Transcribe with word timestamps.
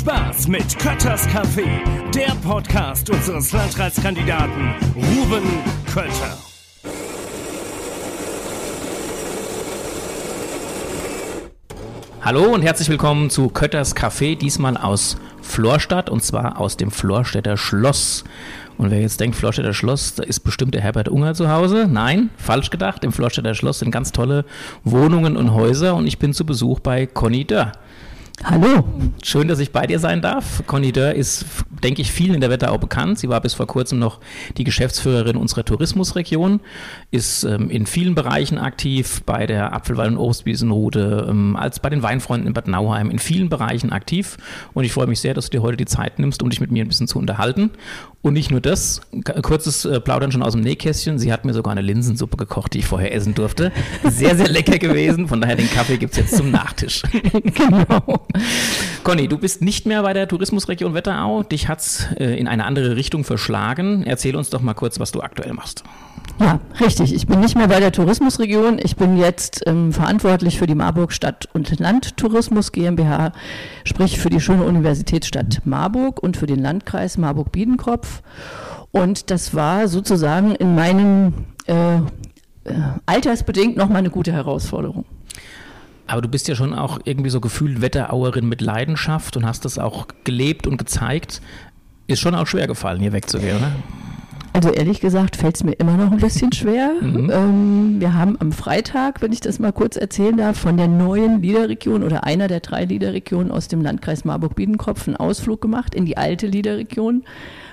Spaß 0.00 0.48
mit 0.48 0.78
Kötters 0.78 1.28
Café, 1.28 1.66
der 2.14 2.34
Podcast 2.42 3.10
unseres 3.10 3.52
Landratskandidaten 3.52 4.74
Ruben 4.96 5.42
Kötter. 5.92 6.38
Hallo 12.22 12.44
und 12.44 12.62
herzlich 12.62 12.88
willkommen 12.88 13.28
zu 13.28 13.50
Kötters 13.50 13.94
Café, 13.94 14.38
diesmal 14.38 14.78
aus 14.78 15.18
Florstadt 15.42 16.08
und 16.08 16.24
zwar 16.24 16.58
aus 16.58 16.78
dem 16.78 16.90
Florstädter 16.90 17.58
Schloss. 17.58 18.24
Und 18.78 18.90
wer 18.90 19.02
jetzt 19.02 19.20
denkt, 19.20 19.36
Florstädter 19.36 19.74
Schloss, 19.74 20.14
da 20.14 20.22
ist 20.22 20.40
bestimmt 20.40 20.72
der 20.72 20.80
Herbert 20.80 21.10
Unger 21.10 21.34
zu 21.34 21.50
Hause. 21.50 21.86
Nein, 21.90 22.30
falsch 22.38 22.70
gedacht. 22.70 23.04
Im 23.04 23.12
Florstädter 23.12 23.54
Schloss 23.54 23.80
sind 23.80 23.90
ganz 23.90 24.12
tolle 24.12 24.46
Wohnungen 24.82 25.36
und 25.36 25.52
Häuser 25.52 25.94
und 25.94 26.06
ich 26.06 26.18
bin 26.18 26.32
zu 26.32 26.46
Besuch 26.46 26.80
bei 26.80 27.04
Conny 27.04 27.44
Dörr. 27.44 27.72
Hallo. 28.44 28.84
Schön, 29.22 29.48
dass 29.48 29.58
ich 29.58 29.70
bei 29.70 29.86
dir 29.86 29.98
sein 29.98 30.22
darf. 30.22 30.62
Conny 30.66 30.92
Dörr 30.92 31.14
ist, 31.14 31.44
denke 31.84 32.00
ich, 32.00 32.10
vielen 32.10 32.34
in 32.34 32.40
der 32.40 32.48
Wetterau 32.48 32.78
bekannt. 32.78 33.18
Sie 33.18 33.28
war 33.28 33.40
bis 33.40 33.52
vor 33.52 33.66
kurzem 33.66 33.98
noch 33.98 34.18
die 34.56 34.64
Geschäftsführerin 34.64 35.36
unserer 35.36 35.64
Tourismusregion, 35.64 36.60
ist 37.10 37.44
ähm, 37.44 37.68
in 37.68 37.84
vielen 37.84 38.14
Bereichen 38.14 38.56
aktiv, 38.56 39.22
bei 39.26 39.46
der 39.46 39.74
Apfelwald- 39.74 40.12
und 40.12 40.16
Obstwiesenroute, 40.16 41.26
ähm, 41.28 41.54
als 41.54 41.80
bei 41.80 41.90
den 41.90 42.02
Weinfreunden 42.02 42.48
in 42.48 42.54
Bad 42.54 42.66
Nauheim, 42.66 43.10
in 43.10 43.18
vielen 43.18 43.50
Bereichen 43.50 43.92
aktiv. 43.92 44.38
Und 44.72 44.84
ich 44.84 44.92
freue 44.92 45.06
mich 45.06 45.20
sehr, 45.20 45.34
dass 45.34 45.50
du 45.50 45.58
dir 45.58 45.62
heute 45.62 45.76
die 45.76 45.86
Zeit 45.86 46.18
nimmst, 46.18 46.42
um 46.42 46.48
dich 46.48 46.60
mit 46.60 46.70
mir 46.70 46.84
ein 46.84 46.88
bisschen 46.88 47.08
zu 47.08 47.18
unterhalten. 47.18 47.70
Und 48.22 48.34
nicht 48.34 48.50
nur 48.50 48.60
das, 48.60 49.00
kurzes 49.42 49.84
äh, 49.84 50.00
Plaudern 50.00 50.32
schon 50.32 50.42
aus 50.42 50.52
dem 50.52 50.62
Nähkästchen. 50.62 51.18
Sie 51.18 51.32
hat 51.32 51.44
mir 51.44 51.54
sogar 51.54 51.72
eine 51.72 51.82
Linsensuppe 51.82 52.36
gekocht, 52.36 52.74
die 52.74 52.78
ich 52.78 52.86
vorher 52.86 53.14
essen 53.14 53.34
durfte. 53.34 53.70
Sehr, 54.04 54.36
sehr 54.36 54.48
lecker 54.48 54.78
gewesen. 54.78 55.28
Von 55.28 55.40
daher 55.40 55.56
den 55.56 55.70
Kaffee 55.70 55.96
gibt 55.96 56.12
es 56.12 56.18
jetzt 56.18 56.36
zum 56.36 56.50
Nachtisch. 56.50 57.02
genau. 57.32 58.26
Conny, 59.04 59.28
du 59.28 59.38
bist 59.38 59.62
nicht 59.62 59.86
mehr 59.86 60.02
bei 60.02 60.12
der 60.12 60.28
Tourismusregion 60.28 60.94
Wetterau. 60.94 61.42
Dich 61.42 61.68
hat 61.68 61.80
es 61.80 62.06
äh, 62.18 62.38
in 62.38 62.48
eine 62.48 62.64
andere 62.64 62.96
Richtung 62.96 63.24
verschlagen. 63.24 64.02
Erzähl 64.04 64.36
uns 64.36 64.50
doch 64.50 64.60
mal 64.60 64.74
kurz, 64.74 65.00
was 65.00 65.12
du 65.12 65.20
aktuell 65.20 65.52
machst. 65.52 65.84
Ja, 66.38 66.60
richtig. 66.80 67.14
Ich 67.14 67.26
bin 67.26 67.40
nicht 67.40 67.56
mehr 67.56 67.68
bei 67.68 67.80
der 67.80 67.92
Tourismusregion. 67.92 68.78
Ich 68.82 68.96
bin 68.96 69.16
jetzt 69.16 69.62
ähm, 69.66 69.92
verantwortlich 69.92 70.58
für 70.58 70.66
die 70.66 70.74
Marburg 70.74 71.12
Stadt- 71.12 71.48
und 71.52 71.78
Landtourismus 71.78 72.72
GmbH, 72.72 73.32
sprich 73.84 74.18
für 74.18 74.30
die 74.30 74.40
schöne 74.40 74.64
Universitätsstadt 74.64 75.62
Marburg 75.64 76.22
und 76.22 76.36
für 76.36 76.46
den 76.46 76.60
Landkreis 76.60 77.18
Marburg-Biedenkopf. 77.18 78.22
Und 78.90 79.30
das 79.30 79.54
war 79.54 79.88
sozusagen 79.88 80.54
in 80.54 80.74
meinem 80.74 81.46
äh, 81.66 81.96
äh, 81.96 82.00
altersbedingt 83.06 83.76
nochmal 83.76 83.98
eine 83.98 84.10
gute 84.10 84.32
Herausforderung. 84.32 85.04
Aber 86.10 86.22
du 86.22 86.28
bist 86.28 86.48
ja 86.48 86.56
schon 86.56 86.74
auch 86.74 86.98
irgendwie 87.04 87.30
so 87.30 87.40
gefühlt 87.40 87.80
Wetterauerin 87.80 88.48
mit 88.48 88.60
Leidenschaft 88.60 89.36
und 89.36 89.46
hast 89.46 89.64
das 89.64 89.78
auch 89.78 90.08
gelebt 90.24 90.66
und 90.66 90.76
gezeigt. 90.76 91.40
Ist 92.08 92.20
schon 92.20 92.34
auch 92.34 92.48
schwer 92.48 92.66
gefallen, 92.66 93.00
hier 93.00 93.12
wegzugehen, 93.12 93.56
oder? 93.58 93.72
Also 94.52 94.70
ehrlich 94.70 95.00
gesagt 95.00 95.36
fällt 95.36 95.54
es 95.54 95.62
mir 95.62 95.74
immer 95.74 95.96
noch 95.96 96.10
ein 96.10 96.18
bisschen 96.18 96.52
schwer. 96.52 96.90
Mhm. 97.00 97.30
Ähm, 97.32 97.96
wir 98.00 98.14
haben 98.14 98.36
am 98.40 98.52
Freitag, 98.52 99.22
wenn 99.22 99.32
ich 99.32 99.40
das 99.40 99.58
mal 99.58 99.72
kurz 99.72 99.96
erzählen 99.96 100.36
darf, 100.36 100.58
von 100.58 100.76
der 100.76 100.86
neuen 100.86 101.40
Liederregion 101.40 102.02
oder 102.02 102.24
einer 102.24 102.46
der 102.46 102.60
drei 102.60 102.84
Liederregionen 102.84 103.50
aus 103.50 103.68
dem 103.68 103.80
Landkreis 103.80 104.24
Marburg-Biedenkopf 104.24 105.06
einen 105.06 105.16
Ausflug 105.16 105.60
gemacht 105.60 105.94
in 105.94 106.04
die 106.04 106.16
alte 106.16 106.46
Liederregion, 106.46 107.24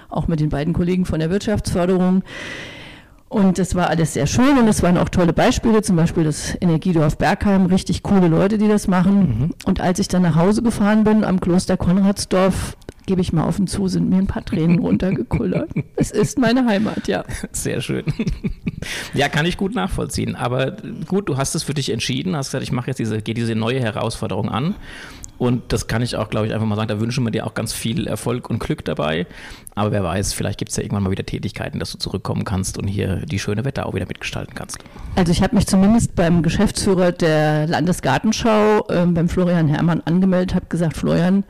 auch 0.09 0.27
mit 0.27 0.39
den 0.39 0.49
beiden 0.49 0.73
Kollegen 0.73 1.05
von 1.05 1.19
der 1.19 1.29
Wirtschaftsförderung. 1.29 2.23
Und 3.29 3.59
das 3.59 3.75
war 3.75 3.89
alles 3.89 4.13
sehr 4.13 4.25
schön 4.25 4.57
und 4.57 4.67
es 4.67 4.83
waren 4.83 4.97
auch 4.97 5.09
tolle 5.09 5.33
Beispiele, 5.33 5.81
zum 5.81 5.97
Beispiel 5.97 6.23
das 6.23 6.57
Energiedorf 6.61 7.17
Bergheim, 7.17 7.65
richtig 7.65 8.01
coole 8.01 8.27
Leute, 8.29 8.57
die 8.57 8.69
das 8.69 8.87
machen. 8.87 9.19
Mhm. 9.19 9.49
Und 9.65 9.81
als 9.81 9.99
ich 9.99 10.07
dann 10.07 10.21
nach 10.21 10.35
Hause 10.35 10.61
gefahren 10.61 11.03
bin 11.03 11.25
am 11.25 11.41
Kloster 11.41 11.75
Konradsdorf, 11.75 12.77
gebe 13.05 13.21
ich 13.21 13.33
mal 13.33 13.47
offen 13.47 13.67
zu, 13.67 13.87
sind 13.87 14.09
mir 14.09 14.17
ein 14.17 14.27
paar 14.27 14.45
Tränen 14.45 14.79
runtergekullert. 14.81 15.69
es 15.95 16.11
ist 16.11 16.39
meine 16.39 16.65
Heimat, 16.65 17.07
ja. 17.07 17.25
Sehr 17.51 17.81
schön. 17.81 18.05
Ja, 19.13 19.27
kann 19.27 19.45
ich 19.45 19.57
gut 19.57 19.75
nachvollziehen. 19.75 20.35
Aber 20.35 20.77
gut, 21.07 21.27
du 21.27 21.37
hast 21.37 21.55
es 21.55 21.63
für 21.63 21.73
dich 21.73 21.89
entschieden, 21.89 22.35
hast 22.35 22.49
gesagt, 22.49 22.63
ich 22.63 22.71
mache 22.71 22.87
jetzt 22.87 22.99
diese, 22.99 23.21
gehe 23.21 23.33
diese 23.33 23.55
neue 23.55 23.81
Herausforderung 23.81 24.49
an. 24.49 24.75
Und 25.37 25.71
das 25.71 25.87
kann 25.87 26.01
ich 26.01 26.15
auch, 26.15 26.29
glaube 26.29 26.47
ich, 26.47 26.53
einfach 26.53 26.65
mal 26.65 26.75
sagen. 26.75 26.87
Da 26.87 26.99
wünschen 26.99 27.23
wir 27.23 27.31
dir 27.31 27.45
auch 27.45 27.53
ganz 27.53 27.73
viel 27.73 28.07
Erfolg 28.07 28.49
und 28.49 28.59
Glück 28.59 28.83
dabei. 28.85 29.27
Aber 29.75 29.91
wer 29.91 30.03
weiß, 30.03 30.33
vielleicht 30.33 30.57
gibt 30.57 30.71
es 30.71 30.77
ja 30.77 30.83
irgendwann 30.83 31.03
mal 31.03 31.11
wieder 31.11 31.25
Tätigkeiten, 31.25 31.79
dass 31.79 31.91
du 31.91 31.99
zurückkommen 31.99 32.43
kannst 32.43 32.77
und 32.77 32.87
hier 32.87 33.17
die 33.25 33.37
schöne 33.37 33.63
Wetter 33.63 33.85
auch 33.85 33.93
wieder 33.93 34.07
mitgestalten 34.07 34.55
kannst. 34.55 34.79
Also 35.15 35.31
ich 35.31 35.43
habe 35.43 35.55
mich 35.55 35.67
zumindest 35.67 36.15
beim 36.15 36.41
Geschäftsführer 36.41 37.11
der 37.11 37.67
Landesgartenschau, 37.67 38.87
äh, 38.89 39.05
beim 39.05 39.29
Florian 39.29 39.67
Herrmann, 39.67 40.01
angemeldet, 40.01 40.55
habe 40.55 40.65
gesagt, 40.67 40.97
Florian, 40.97 41.43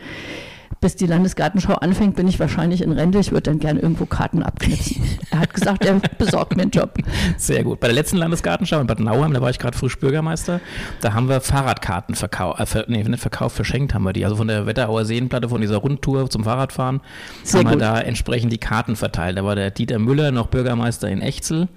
bis 0.80 0.96
die 0.96 1.08
Landesgartenschau 1.08 1.74
anfängt, 1.74 2.16
bin 2.16 2.28
ich 2.28 2.40
wahrscheinlich 2.40 2.82
in 2.82 2.92
Rente. 2.92 3.20
Ich 3.20 3.32
würde 3.32 3.50
dann 3.50 3.60
gerne 3.60 3.80
irgendwo 3.80 4.06
Karten 4.06 4.44
abknipsen. 4.44 5.04
Er 5.30 5.40
hat 5.42 5.54
gesagt, 5.54 5.86
er 5.86 6.00
besorgt 6.18 6.56
mir 6.56 6.64
einen 6.64 6.72
Job. 6.72 6.98
Sehr 7.38 7.64
gut. 7.64 7.80
Bei 7.82 7.88
der 7.88 7.94
letzten 7.94 8.18
Landesgartenschau 8.18 8.80
in 8.80 8.88
Bad 8.88 9.02
Nauheim, 9.02 9.34
da 9.34 9.42
war 9.42 9.50
ich 9.50 9.60
gerade 9.60 9.78
frisch 9.78 10.00
Bürgermeister, 10.00 10.62
da 11.02 11.14
haben 11.14 11.28
wir 11.28 11.42
Fahrradkarten 11.42 12.16
verkauft, 12.16 12.60
äh, 12.60 12.66
ver, 12.66 12.86
nee, 12.88 13.04
nicht 13.04 13.20
verkauft, 13.20 13.56
verschenkt 13.56 13.94
haben 13.94 14.04
wir 14.04 14.14
die. 14.14 14.24
Also 14.24 14.38
von 14.38 14.48
der 14.48 14.66
Wetterauer 14.66 15.06
Seenplatte, 15.06 15.50
von 15.50 15.62
dieser 15.62 15.78
Rundtour 15.78 16.30
zum 16.30 16.46
Fahrradfahren, 16.46 17.02
Sehr 17.44 17.60
haben 17.60 17.66
gut. 17.66 17.74
wir 17.76 17.80
da 17.80 18.00
entsprechend 18.00 18.54
die 18.54 18.58
Karten 18.58 18.96
verteilt. 18.96 19.38
Da 19.38 19.44
war 19.44 19.56
der 19.56 19.70
Dieter 19.70 20.00
Müller 20.00 20.32
noch 20.32 20.48
Bürgermeister 20.48 21.10
in 21.10 21.22
Echzel. 21.22 21.68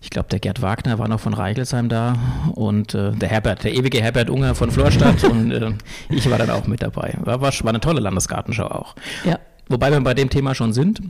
Ich 0.00 0.10
glaube, 0.10 0.28
der 0.28 0.38
Gerd 0.38 0.62
Wagner 0.62 0.98
war 0.98 1.08
noch 1.08 1.20
von 1.20 1.34
Reichelsheim 1.34 1.88
da 1.88 2.16
und 2.54 2.94
äh, 2.94 3.12
der 3.12 3.28
Herbert, 3.28 3.64
der 3.64 3.74
ewige 3.74 4.00
Herbert 4.00 4.30
Unger 4.30 4.54
von 4.54 4.70
Florstadt 4.70 5.24
und 5.30 5.50
äh, 5.50 5.72
ich 6.08 6.30
war 6.30 6.38
dann 6.38 6.50
auch 6.50 6.66
mit 6.66 6.82
dabei. 6.82 7.14
War, 7.20 7.40
war, 7.40 7.52
war 7.52 7.68
eine 7.68 7.80
tolle 7.80 8.00
Landesgartenschau 8.00 8.66
auch. 8.66 8.94
Ja. 9.24 9.38
Wobei 9.68 9.90
wir 9.90 10.00
bei 10.00 10.14
dem 10.14 10.30
Thema 10.30 10.54
schon 10.54 10.72
sind, 10.72 11.02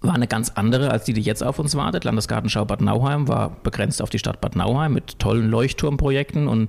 war 0.00 0.14
eine 0.14 0.28
ganz 0.28 0.50
andere 0.54 0.90
als 0.90 1.04
die, 1.04 1.12
die 1.12 1.22
jetzt 1.22 1.42
auf 1.42 1.58
uns 1.58 1.74
wartet. 1.74 2.04
Landesgartenschau 2.04 2.64
Bad 2.64 2.80
Nauheim 2.80 3.26
war 3.26 3.56
begrenzt 3.62 4.00
auf 4.00 4.10
die 4.10 4.18
Stadt 4.18 4.40
Bad 4.40 4.54
Nauheim 4.54 4.94
mit 4.94 5.18
tollen 5.18 5.50
Leuchtturmprojekten 5.50 6.46
und 6.46 6.68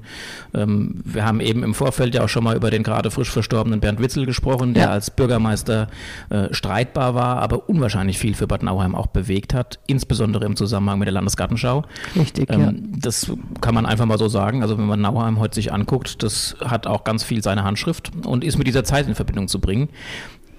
ähm, 0.55 1.01
wir 1.05 1.25
haben 1.25 1.39
eben 1.39 1.63
im 1.63 1.75
Vorfeld 1.75 2.15
ja 2.15 2.23
auch 2.23 2.29
schon 2.29 2.43
mal 2.43 2.55
über 2.55 2.71
den 2.71 2.81
gerade 2.81 3.11
frisch 3.11 3.29
verstorbenen 3.29 3.81
Bernd 3.81 4.01
Witzel 4.01 4.25
gesprochen, 4.25 4.73
der 4.73 4.85
ja. 4.85 4.89
als 4.89 5.11
Bürgermeister 5.11 5.89
äh, 6.29 6.51
streitbar 6.51 7.13
war, 7.13 7.37
aber 7.37 7.69
unwahrscheinlich 7.69 8.17
viel 8.17 8.33
für 8.33 8.47
Bad 8.47 8.63
Nauheim 8.63 8.95
auch 8.95 9.07
bewegt 9.07 9.53
hat, 9.53 9.79
insbesondere 9.85 10.45
im 10.45 10.55
Zusammenhang 10.55 10.97
mit 10.97 11.05
der 11.05 11.13
Landesgartenschau. 11.13 11.85
Richtig, 12.15 12.49
ähm, 12.49 12.61
ja. 12.61 12.71
Das 12.99 13.31
kann 13.61 13.75
man 13.75 13.85
einfach 13.85 14.05
mal 14.05 14.17
so 14.17 14.27
sagen. 14.27 14.63
Also 14.63 14.77
wenn 14.77 14.87
man 14.87 15.01
Nauheim 15.01 15.39
heute 15.39 15.55
sich 15.55 15.71
anguckt, 15.71 16.23
das 16.23 16.55
hat 16.63 16.87
auch 16.87 17.03
ganz 17.03 17.23
viel 17.23 17.43
seine 17.43 17.63
Handschrift 17.63 18.11
und 18.25 18.43
ist 18.43 18.57
mit 18.57 18.65
dieser 18.65 18.83
Zeit 18.83 19.07
in 19.07 19.13
Verbindung 19.13 19.47
zu 19.47 19.59
bringen. 19.59 19.89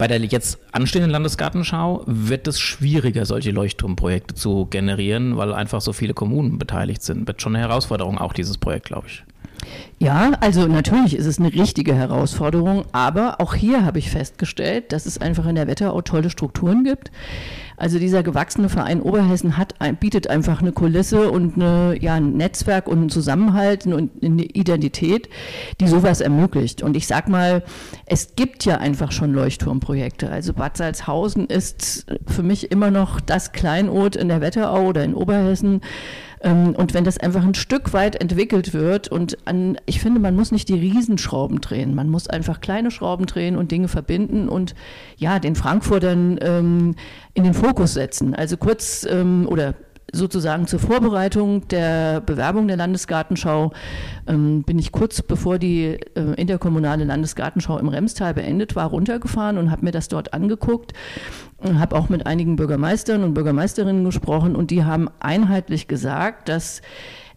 Bei 0.01 0.09
der 0.09 0.19
jetzt 0.19 0.59
anstehenden 0.73 1.11
Landesgartenschau 1.11 2.05
wird 2.07 2.49
es 2.49 2.59
schwieriger, 2.59 3.27
solche 3.27 3.51
Leuchtturmprojekte 3.51 4.35
zu 4.35 4.65
generieren, 4.65 5.37
weil 5.37 5.53
einfach 5.53 5.83
so 5.83 5.93
viele 5.93 6.15
Kommunen 6.15 6.59
beteiligt 6.59 7.03
sind. 7.03 7.29
Wird 7.29 7.43
schon 7.43 7.55
eine 7.55 7.69
Herausforderung, 7.69 8.17
auch 8.17 8.33
dieses 8.33 8.57
Projekt, 8.57 8.87
glaube 8.87 9.09
ich. 9.09 9.23
Ja, 9.99 10.33
also 10.41 10.67
natürlich 10.67 11.15
ist 11.15 11.27
es 11.27 11.39
eine 11.39 11.53
richtige 11.53 11.95
Herausforderung, 11.95 12.85
aber 12.93 13.41
auch 13.41 13.55
hier 13.55 13.85
habe 13.85 13.99
ich 13.99 14.11
festgestellt, 14.11 14.93
dass 14.93 15.05
es 15.05 15.19
einfach 15.19 15.47
in 15.47 15.57
der 15.57 15.67
Wetterau 15.67 16.01
tolle 16.01 16.31
Strukturen 16.31 16.85
gibt. 16.85 17.11
Also 17.77 17.99
dieser 17.99 18.23
gewachsene 18.23 18.69
Verein 18.69 19.01
Oberhessen 19.01 19.57
hat, 19.57 19.75
bietet 20.01 20.29
einfach 20.29 20.61
eine 20.61 20.73
Kulisse 20.73 21.31
und 21.31 21.57
eine, 21.57 21.97
ja, 21.99 22.15
ein 22.15 22.35
Netzwerk 22.35 22.87
und 22.87 22.99
einen 22.99 23.09
Zusammenhalt 23.09 23.87
und 23.87 24.11
eine 24.23 24.45
Identität, 24.45 25.31
die 25.81 25.89
sowas 25.89 26.21
ermöglicht. 26.21 26.83
Und 26.83 26.95
ich 26.95 27.07
sag 27.07 27.31
mal, 27.31 27.63
es 28.05 28.37
gibt 28.37 28.67
ja 28.67 28.77
einfach 28.77 29.13
schon 29.13 29.33
Leuchtturmprojekte. 29.33 30.31
Also 30.31 30.53
Bad 30.53 30.77
Salzhausen 30.77 31.47
ist 31.47 32.05
für 32.27 32.43
mich 32.43 32.71
immer 32.71 32.91
noch 32.91 33.19
das 33.19 33.53
Kleinod 33.53 34.15
in 34.15 34.29
der 34.29 34.43
Wetterau 34.43 34.89
oder 34.89 35.03
in 35.03 35.15
Oberhessen, 35.15 35.81
und 36.43 36.95
wenn 36.95 37.05
das 37.05 37.19
einfach 37.19 37.45
ein 37.45 37.55
Stück 37.55 37.93
weit 37.93 38.17
entwickelt 38.19 38.73
wird 38.73 39.09
und 39.09 39.37
an, 39.47 39.77
ich 39.85 40.01
finde, 40.01 40.21
man 40.21 40.35
muss 40.35 40.53
nicht 40.53 40.71
die 40.71 40.79
Riesenschrauben 40.79 41.61
drehen, 41.61 41.95
man 41.95 42.09
muss 42.09 42.29
einfach 42.29 42.63
kleine 42.63 42.91
Schrauben 42.91 43.27
drehen 43.27 43.57
und 43.57 43.71
Dinge 43.71 43.89
verbinden 43.89 44.49
und 44.49 44.75
ja, 45.19 45.39
den 45.39 45.55
Frankfurtern 45.55 46.39
ähm, 46.41 46.95
in 47.35 47.45
den 47.45 47.53
Fokus 47.53 47.93
setzen. 47.93 48.35
Also 48.35 48.57
kurz 48.57 49.07
ähm, 49.11 49.47
oder 49.51 49.75
sozusagen 50.13 50.67
zur 50.67 50.79
Vorbereitung 50.79 51.69
der 51.69 52.21
Bewerbung 52.21 52.69
der 52.69 52.77
Landesgartenschau 52.77 53.73
ähm, 54.27 54.63
bin 54.63 54.79
ich 54.79 54.93
kurz 54.93 55.23
bevor 55.23 55.59
die 55.59 55.99
äh, 56.15 56.35
interkommunale 56.37 57.05
Landesgartenschau 57.05 57.79
im 57.79 57.89
Remstal 57.89 58.35
beendet 58.35 58.77
war, 58.77 58.89
runtergefahren 58.89 59.59
und 59.59 59.71
habe 59.71 59.85
mir 59.85 59.93
das 59.93 60.09
dort 60.09 60.33
angeguckt 60.35 60.93
habe 61.63 61.97
auch 61.97 62.09
mit 62.09 62.27
einigen 62.27 62.57
Bürgermeistern 62.57 63.23
und 63.23 63.35
Bürgermeisterinnen 63.35 64.05
gesprochen 64.05 64.57
und 64.57 64.71
die 64.71 64.85
haben 64.85 65.09
einheitlich 65.21 65.89
gesagt, 65.89 66.49
dass 66.49 66.81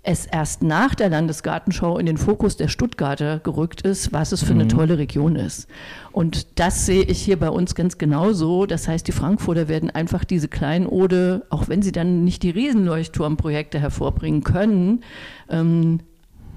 es 0.06 0.26
erst 0.26 0.64
nach 0.64 0.96
der 0.96 1.10
Landesgartenschau 1.10 1.98
in 1.98 2.06
den 2.06 2.18
Fokus 2.18 2.58
der 2.58 2.68
Stuttgarter 2.68 3.40
gerückt 3.40 3.82
ist, 3.82 4.12
was 4.12 4.34
es 4.34 4.44
für 4.44 4.52
eine 4.52 4.66
mhm. 4.66 4.70
tolle 4.70 4.98
Region 4.98 5.38
ist. 5.38 5.70
Und 6.12 6.60
das 6.60 6.86
sehe 6.86 7.04
ich 7.04 7.22
hier 7.22 7.40
bei 7.40 7.50
uns 7.50 7.74
ganz 7.74 7.98
genauso. 7.98 8.66
Das 8.66 8.90
heißt, 8.90 9.08
die 9.08 9.14
Frankfurter 9.14 9.70
werden 9.70 9.90
einfach 9.90 10.26
diese 10.26 10.50
Kleinode, 10.50 11.46
auch 11.50 11.70
wenn 11.70 11.82
sie 11.82 11.94
dann 11.94 12.26
nicht 12.26 12.44
die 12.44 12.50
Riesenleuchtturmprojekte 12.50 13.80
hervorbringen 13.80 14.44
können, 14.44 15.06
ähm, 15.50 16.02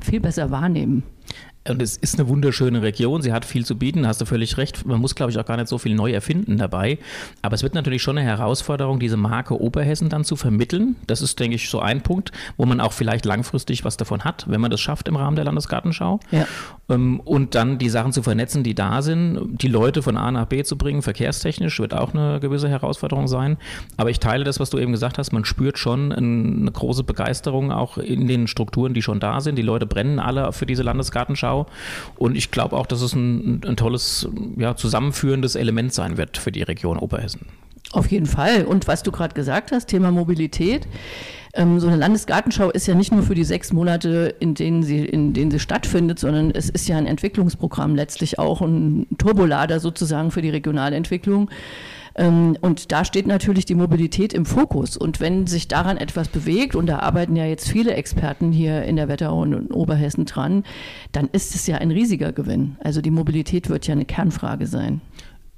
viel 0.00 0.20
besser 0.20 0.50
wahrnehmen. 0.50 1.04
Und 1.70 1.82
es 1.82 1.96
ist 1.96 2.18
eine 2.18 2.28
wunderschöne 2.28 2.82
Region, 2.82 3.22
sie 3.22 3.32
hat 3.32 3.44
viel 3.44 3.64
zu 3.64 3.76
bieten, 3.76 4.06
hast 4.06 4.20
du 4.20 4.24
völlig 4.24 4.56
recht. 4.56 4.86
Man 4.86 5.00
muss, 5.00 5.14
glaube 5.14 5.32
ich, 5.32 5.38
auch 5.38 5.44
gar 5.44 5.56
nicht 5.56 5.68
so 5.68 5.78
viel 5.78 5.94
neu 5.94 6.12
erfinden 6.12 6.58
dabei. 6.58 6.98
Aber 7.42 7.54
es 7.54 7.62
wird 7.62 7.74
natürlich 7.74 8.02
schon 8.02 8.18
eine 8.18 8.26
Herausforderung, 8.26 9.00
diese 9.00 9.16
Marke 9.16 9.60
Oberhessen 9.60 10.08
dann 10.08 10.24
zu 10.24 10.36
vermitteln. 10.36 10.96
Das 11.06 11.22
ist, 11.22 11.38
denke 11.40 11.56
ich, 11.56 11.68
so 11.68 11.80
ein 11.80 12.02
Punkt, 12.02 12.32
wo 12.56 12.66
man 12.66 12.80
auch 12.80 12.92
vielleicht 12.92 13.24
langfristig 13.24 13.84
was 13.84 13.96
davon 13.96 14.24
hat, 14.24 14.46
wenn 14.48 14.60
man 14.60 14.70
das 14.70 14.80
schafft 14.80 15.08
im 15.08 15.16
Rahmen 15.16 15.36
der 15.36 15.44
Landesgartenschau. 15.44 16.20
Ja. 16.30 16.46
Ähm, 16.88 17.20
und 17.20 17.54
dann 17.54 17.78
die 17.78 17.88
Sachen 17.88 18.12
zu 18.12 18.22
vernetzen, 18.22 18.62
die 18.62 18.74
da 18.74 19.02
sind, 19.02 19.62
die 19.62 19.68
Leute 19.68 20.02
von 20.02 20.16
A 20.16 20.30
nach 20.30 20.46
B 20.46 20.62
zu 20.62 20.76
bringen, 20.76 21.02
verkehrstechnisch 21.02 21.78
wird 21.80 21.94
auch 21.94 22.14
eine 22.14 22.40
gewisse 22.40 22.68
Herausforderung 22.68 23.28
sein. 23.28 23.56
Aber 23.96 24.10
ich 24.10 24.20
teile 24.20 24.44
das, 24.44 24.60
was 24.60 24.70
du 24.70 24.78
eben 24.78 24.92
gesagt 24.92 25.18
hast, 25.18 25.32
man 25.32 25.44
spürt 25.44 25.78
schon 25.78 26.12
eine 26.12 26.70
große 26.70 27.04
Begeisterung 27.04 27.72
auch 27.72 27.98
in 27.98 28.26
den 28.26 28.46
Strukturen, 28.46 28.94
die 28.94 29.02
schon 29.02 29.20
da 29.20 29.40
sind. 29.40 29.56
Die 29.56 29.62
Leute 29.62 29.86
brennen 29.86 30.18
alle 30.18 30.52
für 30.52 30.66
diese 30.66 30.82
Landesgartenschau. 30.82 31.55
Schau. 31.56 31.66
Und 32.16 32.36
ich 32.36 32.50
glaube 32.50 32.76
auch, 32.76 32.86
dass 32.86 33.00
es 33.00 33.14
ein, 33.14 33.62
ein 33.66 33.76
tolles, 33.76 34.28
ja, 34.56 34.76
zusammenführendes 34.76 35.54
Element 35.54 35.94
sein 35.94 36.16
wird 36.16 36.36
für 36.36 36.52
die 36.52 36.62
Region 36.62 36.98
Oberhessen. 36.98 37.46
Auf 37.92 38.10
jeden 38.10 38.26
Fall. 38.26 38.64
Und 38.64 38.88
was 38.88 39.02
du 39.02 39.12
gerade 39.12 39.34
gesagt 39.34 39.72
hast, 39.72 39.86
Thema 39.86 40.10
Mobilität. 40.10 40.88
Ähm, 41.54 41.80
so 41.80 41.86
eine 41.86 41.96
Landesgartenschau 41.96 42.70
ist 42.70 42.86
ja 42.86 42.94
nicht 42.94 43.12
nur 43.12 43.22
für 43.22 43.34
die 43.34 43.44
sechs 43.44 43.72
Monate, 43.72 44.34
in 44.40 44.54
denen, 44.54 44.82
sie, 44.82 45.04
in 45.04 45.32
denen 45.32 45.50
sie 45.50 45.60
stattfindet, 45.60 46.18
sondern 46.18 46.50
es 46.50 46.68
ist 46.68 46.88
ja 46.88 46.98
ein 46.98 47.06
Entwicklungsprogramm 47.06 47.94
letztlich 47.94 48.38
auch, 48.38 48.60
ein 48.60 49.06
Turbolader 49.16 49.80
sozusagen 49.80 50.30
für 50.30 50.42
die 50.42 50.50
Regionalentwicklung. 50.50 51.50
Und 52.18 52.92
da 52.92 53.04
steht 53.04 53.26
natürlich 53.26 53.66
die 53.66 53.74
Mobilität 53.74 54.32
im 54.32 54.46
Fokus. 54.46 54.96
Und 54.96 55.20
wenn 55.20 55.46
sich 55.46 55.68
daran 55.68 55.98
etwas 55.98 56.28
bewegt, 56.28 56.74
und 56.74 56.86
da 56.86 57.00
arbeiten 57.00 57.36
ja 57.36 57.44
jetzt 57.44 57.68
viele 57.68 57.94
Experten 57.94 58.52
hier 58.52 58.84
in 58.84 58.96
der 58.96 59.08
Wetterau 59.08 59.42
und 59.42 59.52
in 59.52 59.70
Oberhessen 59.70 60.24
dran, 60.24 60.64
dann 61.12 61.28
ist 61.32 61.54
es 61.54 61.66
ja 61.66 61.76
ein 61.76 61.90
riesiger 61.90 62.32
Gewinn. 62.32 62.76
Also 62.82 63.02
die 63.02 63.10
Mobilität 63.10 63.68
wird 63.68 63.86
ja 63.86 63.92
eine 63.92 64.06
Kernfrage 64.06 64.66
sein. 64.66 65.02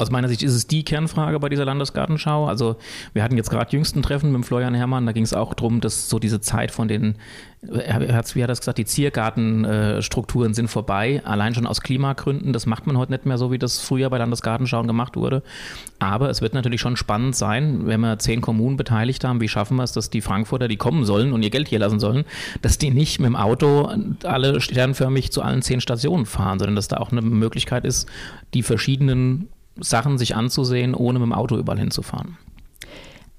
Aus 0.00 0.12
meiner 0.12 0.28
Sicht 0.28 0.44
ist 0.44 0.54
es 0.54 0.68
die 0.68 0.84
Kernfrage 0.84 1.40
bei 1.40 1.48
dieser 1.48 1.64
Landesgartenschau. 1.64 2.46
Also 2.46 2.76
wir 3.14 3.24
hatten 3.24 3.36
jetzt 3.36 3.50
gerade 3.50 3.72
jüngsten 3.72 4.00
Treffen 4.00 4.30
mit 4.30 4.46
Florian 4.46 4.72
Herrmann, 4.72 5.04
da 5.06 5.10
ging 5.10 5.24
es 5.24 5.34
auch 5.34 5.54
darum, 5.54 5.80
dass 5.80 6.08
so 6.08 6.20
diese 6.20 6.40
Zeit 6.40 6.70
von 6.70 6.86
den, 6.86 7.16
er 7.62 8.00
wie 8.00 8.42
hat 8.44 8.48
das 8.48 8.60
gesagt, 8.60 8.78
die 8.78 8.84
Ziergartenstrukturen 8.84 10.54
sind 10.54 10.68
vorbei, 10.68 11.20
allein 11.24 11.52
schon 11.52 11.66
aus 11.66 11.80
Klimagründen. 11.80 12.52
Das 12.52 12.64
macht 12.64 12.86
man 12.86 12.96
heute 12.96 13.10
nicht 13.10 13.26
mehr 13.26 13.38
so, 13.38 13.50
wie 13.50 13.58
das 13.58 13.80
früher 13.80 14.08
bei 14.08 14.18
Landesgartenschauen 14.18 14.86
gemacht 14.86 15.16
wurde. 15.16 15.42
Aber 15.98 16.30
es 16.30 16.40
wird 16.42 16.54
natürlich 16.54 16.80
schon 16.80 16.96
spannend 16.96 17.34
sein, 17.34 17.88
wenn 17.88 17.98
wir 18.00 18.20
zehn 18.20 18.40
Kommunen 18.40 18.76
beteiligt 18.76 19.24
haben, 19.24 19.40
wie 19.40 19.48
schaffen 19.48 19.78
wir 19.78 19.82
es, 19.82 19.90
dass 19.90 20.10
die 20.10 20.20
Frankfurter, 20.20 20.68
die 20.68 20.76
kommen 20.76 21.06
sollen 21.06 21.32
und 21.32 21.42
ihr 21.42 21.50
Geld 21.50 21.66
hier 21.66 21.80
lassen 21.80 21.98
sollen, 21.98 22.24
dass 22.62 22.78
die 22.78 22.90
nicht 22.90 23.18
mit 23.18 23.26
dem 23.26 23.36
Auto 23.36 23.90
alle 24.22 24.60
sternförmig 24.60 25.32
zu 25.32 25.42
allen 25.42 25.62
zehn 25.62 25.80
Stationen 25.80 26.24
fahren, 26.24 26.60
sondern 26.60 26.76
dass 26.76 26.86
da 26.86 26.98
auch 26.98 27.10
eine 27.10 27.20
Möglichkeit 27.20 27.84
ist, 27.84 28.08
die 28.54 28.62
verschiedenen 28.62 29.48
Sachen 29.80 30.18
sich 30.18 30.36
anzusehen, 30.36 30.94
ohne 30.94 31.18
mit 31.18 31.26
dem 31.26 31.32
Auto 31.32 31.56
überall 31.56 31.78
hinzufahren? 31.78 32.36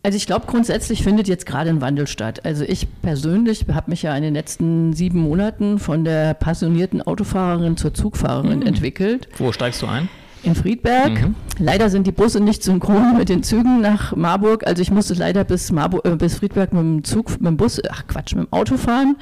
Also 0.02 0.16
ich 0.16 0.26
glaube, 0.26 0.46
grundsätzlich 0.48 1.04
findet 1.04 1.28
jetzt 1.28 1.46
gerade 1.46 1.70
ein 1.70 1.82
Wandel 1.82 2.08
statt. 2.08 2.46
Also 2.46 2.64
ich 2.64 2.88
persönlich 3.02 3.66
habe 3.72 3.92
mich 3.92 4.02
ja 4.02 4.16
in 4.16 4.24
den 4.24 4.34
letzten 4.34 4.94
sieben 4.94 5.20
Monaten 5.20 5.78
von 5.78 6.06
der 6.06 6.34
passionierten 6.36 7.02
Autofahrerin 7.02 7.76
zur 7.76 7.94
Zugfahrerin 7.94 8.60
mhm. 8.60 8.68
entwickelt. 8.68 9.28
Wo 9.38 9.52
steigst 9.52 9.82
du 9.82 9.88
ein? 9.88 10.08
In 10.42 10.56
Friedberg. 10.56 11.22
Mhm. 11.22 11.36
Leider 11.60 11.90
sind 11.90 12.08
die 12.08 12.14
Busse 12.14 12.40
nicht 12.40 12.64
synchron 12.64 13.18
mit 13.18 13.28
den 13.28 13.44
Zügen 13.44 13.82
nach 13.82 14.16
Marburg. 14.16 14.66
Also 14.66 14.82
ich 14.82 14.90
musste 14.90 15.16
leider 15.16 15.44
bis, 15.44 15.70
Marburg, 15.74 16.08
äh, 16.08 16.16
bis 16.16 16.36
Friedberg 16.36 16.72
mit 16.72 16.82
dem 16.82 17.04
Zug, 17.04 17.32
mit 17.32 17.48
dem 17.48 17.58
Bus, 17.58 17.82
ach 17.90 18.08
Quatsch, 18.08 18.36
mit 18.36 18.46
dem 18.46 18.54
Auto 18.54 18.78
fahren 18.78 19.18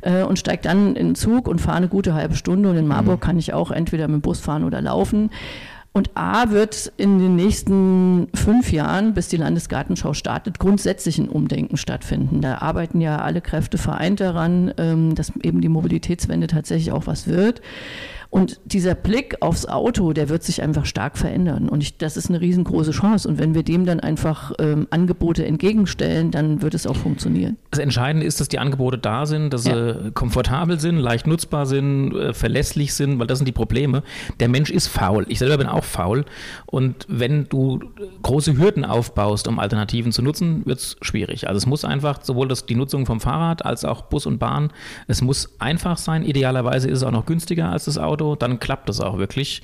äh, 0.00 0.22
und 0.22 0.38
steige 0.38 0.62
dann 0.62 0.96
in 0.96 1.08
den 1.08 1.14
Zug 1.14 1.46
und 1.46 1.60
fahre 1.60 1.76
eine 1.76 1.88
gute 1.88 2.14
halbe 2.14 2.36
Stunde. 2.36 2.70
Und 2.70 2.78
in 2.78 2.86
Marburg 2.86 3.20
mhm. 3.20 3.24
kann 3.24 3.38
ich 3.38 3.52
auch 3.52 3.70
entweder 3.70 4.08
mit 4.08 4.14
dem 4.14 4.22
Bus 4.22 4.40
fahren 4.40 4.64
oder 4.64 4.80
laufen. 4.80 5.28
Und 5.94 6.10
A 6.14 6.50
wird 6.50 6.90
in 6.96 7.18
den 7.18 7.36
nächsten 7.36 8.28
fünf 8.34 8.72
Jahren, 8.72 9.12
bis 9.12 9.28
die 9.28 9.36
Landesgartenschau 9.36 10.14
startet, 10.14 10.58
grundsätzlich 10.58 11.18
ein 11.18 11.28
Umdenken 11.28 11.76
stattfinden. 11.76 12.40
Da 12.40 12.58
arbeiten 12.58 13.02
ja 13.02 13.18
alle 13.18 13.42
Kräfte 13.42 13.76
vereint 13.76 14.20
daran, 14.20 14.72
ähm, 14.78 15.14
dass 15.14 15.32
eben 15.42 15.60
die 15.60 15.68
Mobilitätswende 15.68 16.46
tatsächlich 16.46 16.92
auch 16.92 17.06
was 17.06 17.26
wird. 17.26 17.60
Und 18.32 18.60
dieser 18.64 18.94
Blick 18.94 19.36
aufs 19.42 19.66
Auto, 19.66 20.14
der 20.14 20.30
wird 20.30 20.42
sich 20.42 20.62
einfach 20.62 20.86
stark 20.86 21.18
verändern. 21.18 21.68
Und 21.68 21.82
ich, 21.82 21.98
das 21.98 22.16
ist 22.16 22.30
eine 22.30 22.40
riesengroße 22.40 22.92
Chance. 22.92 23.28
Und 23.28 23.38
wenn 23.38 23.54
wir 23.54 23.62
dem 23.62 23.84
dann 23.84 24.00
einfach 24.00 24.52
ähm, 24.58 24.86
Angebote 24.88 25.44
entgegenstellen, 25.44 26.30
dann 26.30 26.62
wird 26.62 26.72
es 26.72 26.86
auch 26.86 26.96
funktionieren. 26.96 27.58
Das 27.70 27.78
Entscheidende 27.78 28.24
ist, 28.24 28.40
dass 28.40 28.48
die 28.48 28.58
Angebote 28.58 28.96
da 28.96 29.26
sind, 29.26 29.52
dass 29.52 29.66
ja. 29.66 29.74
sie 29.74 30.12
komfortabel 30.12 30.80
sind, 30.80 30.96
leicht 30.96 31.26
nutzbar 31.26 31.66
sind, 31.66 32.14
äh, 32.14 32.32
verlässlich 32.32 32.94
sind, 32.94 33.18
weil 33.18 33.26
das 33.26 33.36
sind 33.36 33.44
die 33.48 33.52
Probleme. 33.52 34.02
Der 34.40 34.48
Mensch 34.48 34.70
ist 34.70 34.86
faul. 34.88 35.26
Ich 35.28 35.38
selber 35.38 35.58
bin 35.58 35.66
auch 35.66 35.84
faul. 35.84 36.24
Und 36.64 37.04
wenn 37.10 37.50
du 37.50 37.80
große 38.22 38.56
Hürden 38.56 38.86
aufbaust, 38.86 39.46
um 39.46 39.58
Alternativen 39.58 40.10
zu 40.10 40.22
nutzen, 40.22 40.64
wird 40.64 40.78
es 40.78 40.96
schwierig. 41.02 41.48
Also 41.48 41.58
es 41.58 41.66
muss 41.66 41.84
einfach 41.84 42.22
sowohl 42.22 42.48
das, 42.48 42.64
die 42.64 42.76
Nutzung 42.76 43.04
vom 43.04 43.20
Fahrrad 43.20 43.66
als 43.66 43.84
auch 43.84 44.00
Bus 44.00 44.24
und 44.24 44.38
Bahn, 44.38 44.72
es 45.06 45.20
muss 45.20 45.50
einfach 45.58 45.98
sein. 45.98 46.22
Idealerweise 46.22 46.88
ist 46.88 47.00
es 47.00 47.04
auch 47.04 47.10
noch 47.10 47.26
günstiger 47.26 47.68
als 47.68 47.84
das 47.84 47.98
Auto. 47.98 48.21
Auto, 48.22 48.36
dann 48.36 48.60
klappt 48.60 48.88
das 48.88 49.00
auch 49.00 49.18
wirklich. 49.18 49.62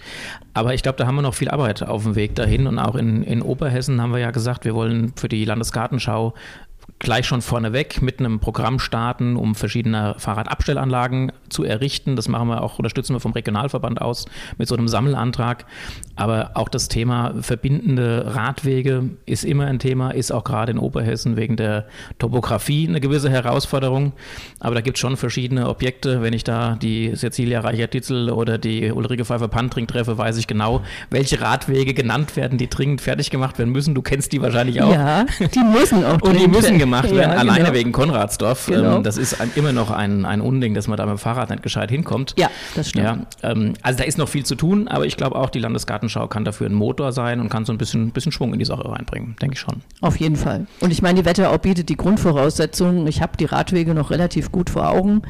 Aber 0.55 0.75
ich 0.75 0.83
glaube, 0.83 0.99
da 0.99 1.07
haben 1.07 1.15
wir 1.15 1.23
noch 1.23 1.35
viel 1.35 1.49
Arbeit 1.49 1.83
auf 1.83 2.03
dem 2.03 2.17
Weg 2.17 2.35
dahin. 2.35 2.67
Und 2.67 2.79
auch 2.79 2.97
in, 2.97 3.23
in 3.23 3.43
Oberhessen 3.43 4.01
haben 4.03 4.13
wir 4.13 4.19
ja 4.19 4.31
gesagt, 4.31 4.65
wir 4.65 4.75
wollen 4.75 5.13
für 5.17 5.29
die 5.29 5.45
Landesgartenschau 5.45 6.35
gleich 6.99 7.27
schon 7.27 7.43
vorneweg 7.43 8.03
mit 8.03 8.19
einem 8.19 8.41
Programm 8.41 8.81
starten, 8.81 9.37
um 9.37 9.55
verschiedene 9.55 10.17
Fahrradabstellanlagen 10.19 11.31
zu 11.49 11.63
errichten. 11.63 12.17
Das 12.17 12.29
machen 12.29 12.49
wir 12.49 12.63
auch, 12.63 12.79
unterstützen 12.79 13.15
wir 13.15 13.21
vom 13.21 13.33
Regionalverband 13.33 14.01
aus 14.01 14.25
mit 14.57 14.67
so 14.67 14.75
einem 14.75 14.89
Sammelantrag. 14.89 15.65
Aber 16.19 16.51
auch 16.55 16.69
das 16.69 16.89
Thema 16.89 17.33
verbindende 17.41 18.35
Radwege 18.35 19.11
ist 19.25 19.45
immer 19.45 19.67
ein 19.67 19.79
Thema, 19.79 20.11
ist 20.11 20.33
auch 20.33 20.43
gerade 20.43 20.73
in 20.73 20.79
Oberhessen 20.79 21.37
wegen 21.37 21.57
der 21.57 21.87
Topografie 22.19 22.89
eine 22.89 23.01
gewisse 23.01 23.31
Herausforderung. 23.31 24.13
Aber 24.59 24.75
da 24.75 24.81
gibt 24.81 24.97
es 24.97 25.01
schon 25.01 25.17
verschiedene 25.17 25.69
Objekte. 25.69 26.21
Wenn 26.21 26.33
ich 26.33 26.43
da 26.43 26.75
die 26.75 27.13
Cecilia 27.15 27.61
Reicher-Ditzel 27.61 28.31
oder 28.31 28.59
die 28.59 28.91
Ulrike 28.91 29.25
Pfeiffer-Pantring 29.25 29.87
treffe, 29.87 30.19
weiß 30.19 30.39
ich 30.39 30.49
genau, 30.49 30.83
welche 31.09 31.41
Radwege 31.41 31.95
genannt 31.95 32.35
werden, 32.35 32.59
die 32.59 32.69
dringend 32.69 33.01
fertig 33.01 33.31
gemacht 33.31 33.61
werden 33.61 33.71
müssen. 33.71 33.95
Du 33.95 34.03
kennst 34.03 34.33
die 34.33 34.43
wahrscheinlich 34.43 34.83
auch. 34.83 34.93
Ja, 34.93 35.25
die 35.55 35.61
müssen 35.61 36.05
auch. 36.05 36.21
Und 36.23 36.41
die 36.41 36.49
müssen 36.49 36.79
gemacht 36.81 37.15
werden, 37.15 37.31
ja, 37.31 37.39
alleine 37.39 37.67
genau. 37.67 37.75
wegen 37.75 37.93
Konradsdorf. 37.93 38.67
Genau. 38.67 38.97
Ähm, 38.97 39.03
das 39.05 39.19
ist 39.19 39.37
immer 39.55 39.73
noch 39.73 39.93
ein, 39.93 40.25
ein 40.25 40.41
Unding, 40.41 40.75
dass 40.75 40.89
man 40.89 40.97
da 40.97 41.07
mit 41.07 41.13
dem 41.13 41.19
Fahrrad 41.19 41.51
nicht 41.51 41.63
gescheit 41.63 41.91
hinkommt. 41.93 42.35
Ja, 42.37 42.51
das 42.75 42.91
stimmt. 42.91 43.05
Ja, 43.05 43.19
ähm, 43.49 43.75
also 43.83 43.99
da 43.99 44.05
ist 44.05 44.19
noch 44.19 44.29
viel 44.29 44.45
zu 44.45 44.57
tun, 44.57 44.89
aber 44.89 45.07
ich 45.07 45.17
glaube 45.17 45.37
auch, 45.37 45.51
die 45.51 45.61
Landesgartenschau 46.09 46.29
kann 46.29 46.45
dafür 46.45 46.69
ein 46.69 46.75
Motor 46.75 47.13
sein 47.13 47.41
und 47.41 47.49
kann 47.49 47.65
so 47.65 47.73
ein 47.73 47.79
bisschen, 47.79 48.11
bisschen 48.11 48.33
Schwung 48.33 48.53
in 48.53 48.59
die 48.59 48.65
Sache 48.65 48.89
reinbringen, 48.89 49.37
denke 49.41 49.55
ich 49.55 49.61
schon. 49.61 49.83
Auf 50.01 50.17
jeden 50.17 50.37
Fall. 50.37 50.67
Und 50.81 50.91
ich 50.91 51.03
meine, 51.03 51.21
die 51.21 51.25
Wetterau 51.25 51.59
bietet 51.59 51.89
die 51.89 51.97
Grundvoraussetzungen. 51.97 53.07
Ich 53.07 53.23
habe 53.23 53.37
die 53.37 53.45
Radwege 53.45 53.95
noch 53.95 54.11
relativ 54.11 54.51
gut 54.51 54.71
vor 54.71 54.89
Augen. 54.89 55.23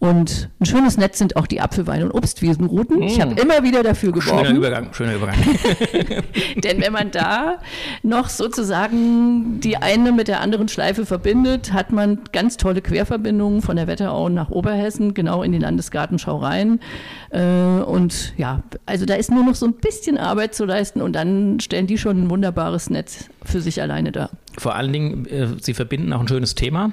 Und 0.00 0.48
ein 0.58 0.64
schönes 0.64 0.96
Netz 0.96 1.18
sind 1.18 1.36
auch 1.36 1.46
die 1.46 1.60
Apfelwein- 1.60 2.02
und 2.02 2.12
Obstwiesenrouten. 2.12 3.00
Mm. 3.00 3.02
Ich 3.02 3.20
habe 3.20 3.38
immer 3.38 3.62
wieder 3.62 3.82
dafür 3.82 4.12
geworben. 4.12 4.46
Schöner 4.46 4.56
Übergang, 4.56 4.94
schöner 4.94 5.14
Übergang. 5.14 5.36
Denn 6.56 6.80
wenn 6.80 6.92
man 6.94 7.10
da 7.10 7.58
noch 8.02 8.30
sozusagen 8.30 9.60
die 9.60 9.76
eine 9.76 10.12
mit 10.12 10.28
der 10.28 10.40
anderen 10.40 10.68
Schleife 10.68 11.04
verbindet, 11.04 11.74
hat 11.74 11.92
man 11.92 12.18
ganz 12.32 12.56
tolle 12.56 12.80
Querverbindungen 12.80 13.60
von 13.60 13.76
der 13.76 13.88
Wetterau 13.88 14.30
nach 14.30 14.48
Oberhessen, 14.48 15.12
genau 15.12 15.42
in 15.42 15.52
die 15.52 15.58
Landesgartenschau 15.58 16.38
rein. 16.38 16.80
Äh, 17.28 17.42
und 17.42 18.32
ja, 18.38 18.62
also 18.86 19.04
da 19.04 19.16
ist 19.16 19.30
nur 19.30 19.44
noch 19.44 19.54
so 19.54 19.66
ein 19.66 19.74
bisschen 19.74 20.16
Arbeit 20.16 20.54
zu 20.54 20.64
leisten 20.64 21.02
und 21.02 21.12
dann 21.12 21.60
stellen 21.60 21.86
die 21.86 21.98
schon 21.98 22.22
ein 22.22 22.30
wunderbares 22.30 22.88
Netz 22.88 23.28
für 23.44 23.60
sich 23.60 23.82
alleine 23.82 24.12
dar. 24.12 24.30
Vor 24.56 24.76
allen 24.76 24.94
Dingen, 24.94 25.26
äh, 25.26 25.48
sie 25.60 25.74
verbinden 25.74 26.10
auch 26.14 26.20
ein 26.20 26.28
schönes 26.28 26.54
Thema 26.54 26.90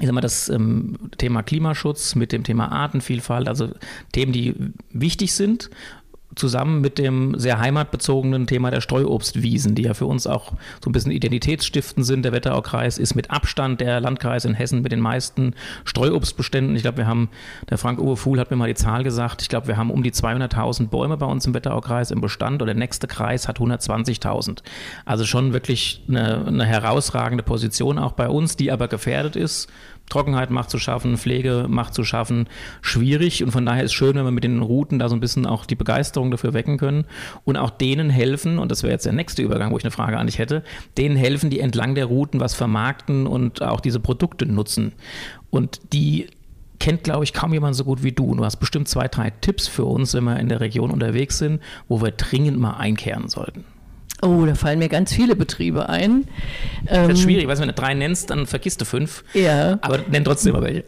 ich 0.00 0.06
sag 0.06 0.12
mal, 0.12 0.20
das 0.20 0.48
ähm, 0.48 0.96
Thema 1.18 1.42
Klimaschutz 1.42 2.14
mit 2.14 2.32
dem 2.32 2.44
Thema 2.44 2.70
Artenvielfalt, 2.70 3.48
also 3.48 3.70
Themen, 4.12 4.32
die 4.32 4.54
wichtig 4.90 5.32
sind 5.34 5.70
zusammen 6.38 6.80
mit 6.80 6.98
dem 6.98 7.38
sehr 7.38 7.58
heimatbezogenen 7.58 8.46
Thema 8.46 8.70
der 8.70 8.80
Streuobstwiesen, 8.80 9.74
die 9.74 9.82
ja 9.82 9.94
für 9.94 10.06
uns 10.06 10.26
auch 10.26 10.52
so 10.82 10.88
ein 10.88 10.92
bisschen 10.92 11.12
identitätsstiftend 11.12 12.06
sind. 12.06 12.24
Der 12.24 12.32
Wetteraukreis 12.32 12.98
ist 12.98 13.14
mit 13.14 13.30
Abstand 13.30 13.80
der 13.80 14.00
Landkreis 14.00 14.44
in 14.44 14.54
Hessen 14.54 14.82
mit 14.82 14.92
den 14.92 15.00
meisten 15.00 15.54
Streuobstbeständen. 15.84 16.76
Ich 16.76 16.82
glaube, 16.82 16.98
wir 16.98 17.06
haben, 17.06 17.28
der 17.68 17.78
Frank-Uwe 17.78 18.16
Fuhl 18.16 18.40
hat 18.40 18.50
mir 18.50 18.56
mal 18.56 18.68
die 18.68 18.74
Zahl 18.74 19.04
gesagt, 19.04 19.42
ich 19.42 19.48
glaube, 19.48 19.66
wir 19.66 19.76
haben 19.76 19.90
um 19.90 20.02
die 20.02 20.12
200.000 20.12 20.88
Bäume 20.88 21.16
bei 21.16 21.26
uns 21.26 21.46
im 21.46 21.54
Wetteraukreis 21.54 22.10
im 22.10 22.20
Bestand 22.20 22.62
und 22.62 22.66
der 22.66 22.76
nächste 22.76 23.06
Kreis 23.06 23.48
hat 23.48 23.58
120.000. 23.58 24.58
Also 25.04 25.24
schon 25.24 25.52
wirklich 25.52 26.02
eine, 26.08 26.46
eine 26.46 26.64
herausragende 26.64 27.42
Position 27.42 27.98
auch 27.98 28.12
bei 28.12 28.28
uns, 28.28 28.56
die 28.56 28.70
aber 28.70 28.88
gefährdet 28.88 29.36
ist 29.36 29.68
Trockenheit 30.08 30.50
macht 30.50 30.70
zu 30.70 30.78
schaffen, 30.78 31.16
Pflege 31.16 31.66
macht 31.68 31.94
zu 31.94 32.04
schaffen, 32.04 32.48
schwierig. 32.80 33.42
Und 33.42 33.50
von 33.50 33.66
daher 33.66 33.84
ist 33.84 33.90
es 33.90 33.94
schön, 33.94 34.16
wenn 34.16 34.24
wir 34.24 34.30
mit 34.30 34.44
den 34.44 34.60
Routen 34.60 34.98
da 34.98 35.08
so 35.08 35.16
ein 35.16 35.20
bisschen 35.20 35.46
auch 35.46 35.66
die 35.66 35.74
Begeisterung 35.74 36.30
dafür 36.30 36.54
wecken 36.54 36.78
können 36.78 37.04
und 37.44 37.56
auch 37.56 37.70
denen 37.70 38.10
helfen, 38.10 38.58
und 38.58 38.70
das 38.70 38.82
wäre 38.82 38.92
jetzt 38.92 39.06
der 39.06 39.12
nächste 39.12 39.42
Übergang, 39.42 39.72
wo 39.72 39.78
ich 39.78 39.84
eine 39.84 39.90
Frage 39.90 40.18
an 40.18 40.26
dich 40.26 40.38
hätte, 40.38 40.62
denen 40.96 41.16
helfen, 41.16 41.50
die 41.50 41.60
entlang 41.60 41.94
der 41.94 42.06
Routen 42.06 42.40
was 42.40 42.54
vermarkten 42.54 43.26
und 43.26 43.62
auch 43.62 43.80
diese 43.80 44.00
Produkte 44.00 44.46
nutzen. 44.46 44.92
Und 45.50 45.80
die 45.92 46.28
kennt, 46.78 47.04
glaube 47.04 47.24
ich, 47.24 47.32
kaum 47.32 47.52
jemand 47.52 47.76
so 47.76 47.84
gut 47.84 48.02
wie 48.02 48.12
du. 48.12 48.34
Du 48.34 48.44
hast 48.44 48.56
bestimmt 48.56 48.88
zwei, 48.88 49.08
drei 49.08 49.30
Tipps 49.30 49.68
für 49.68 49.84
uns, 49.84 50.14
wenn 50.14 50.24
wir 50.24 50.38
in 50.38 50.48
der 50.48 50.60
Region 50.60 50.90
unterwegs 50.90 51.38
sind, 51.38 51.60
wo 51.88 52.00
wir 52.00 52.12
dringend 52.12 52.58
mal 52.58 52.74
einkehren 52.74 53.28
sollten. 53.28 53.64
Oh, 54.22 54.44
da 54.46 54.54
fallen 54.54 54.78
mir 54.78 54.88
ganz 54.88 55.12
viele 55.12 55.36
Betriebe 55.36 55.88
ein. 55.88 56.26
Das 56.84 57.08
ist 57.08 57.20
schwierig, 57.20 57.46
weil 57.46 57.58
wenn 57.58 57.68
du 57.68 57.74
drei 57.74 57.94
nennst, 57.94 58.30
dann 58.30 58.46
vergisst 58.46 58.80
du 58.80 58.84
fünf. 58.84 59.24
Ja. 59.34 59.78
Aber 59.80 60.00
nenn 60.10 60.24
trotzdem 60.24 60.54
mal 60.54 60.62
welche. 60.62 60.84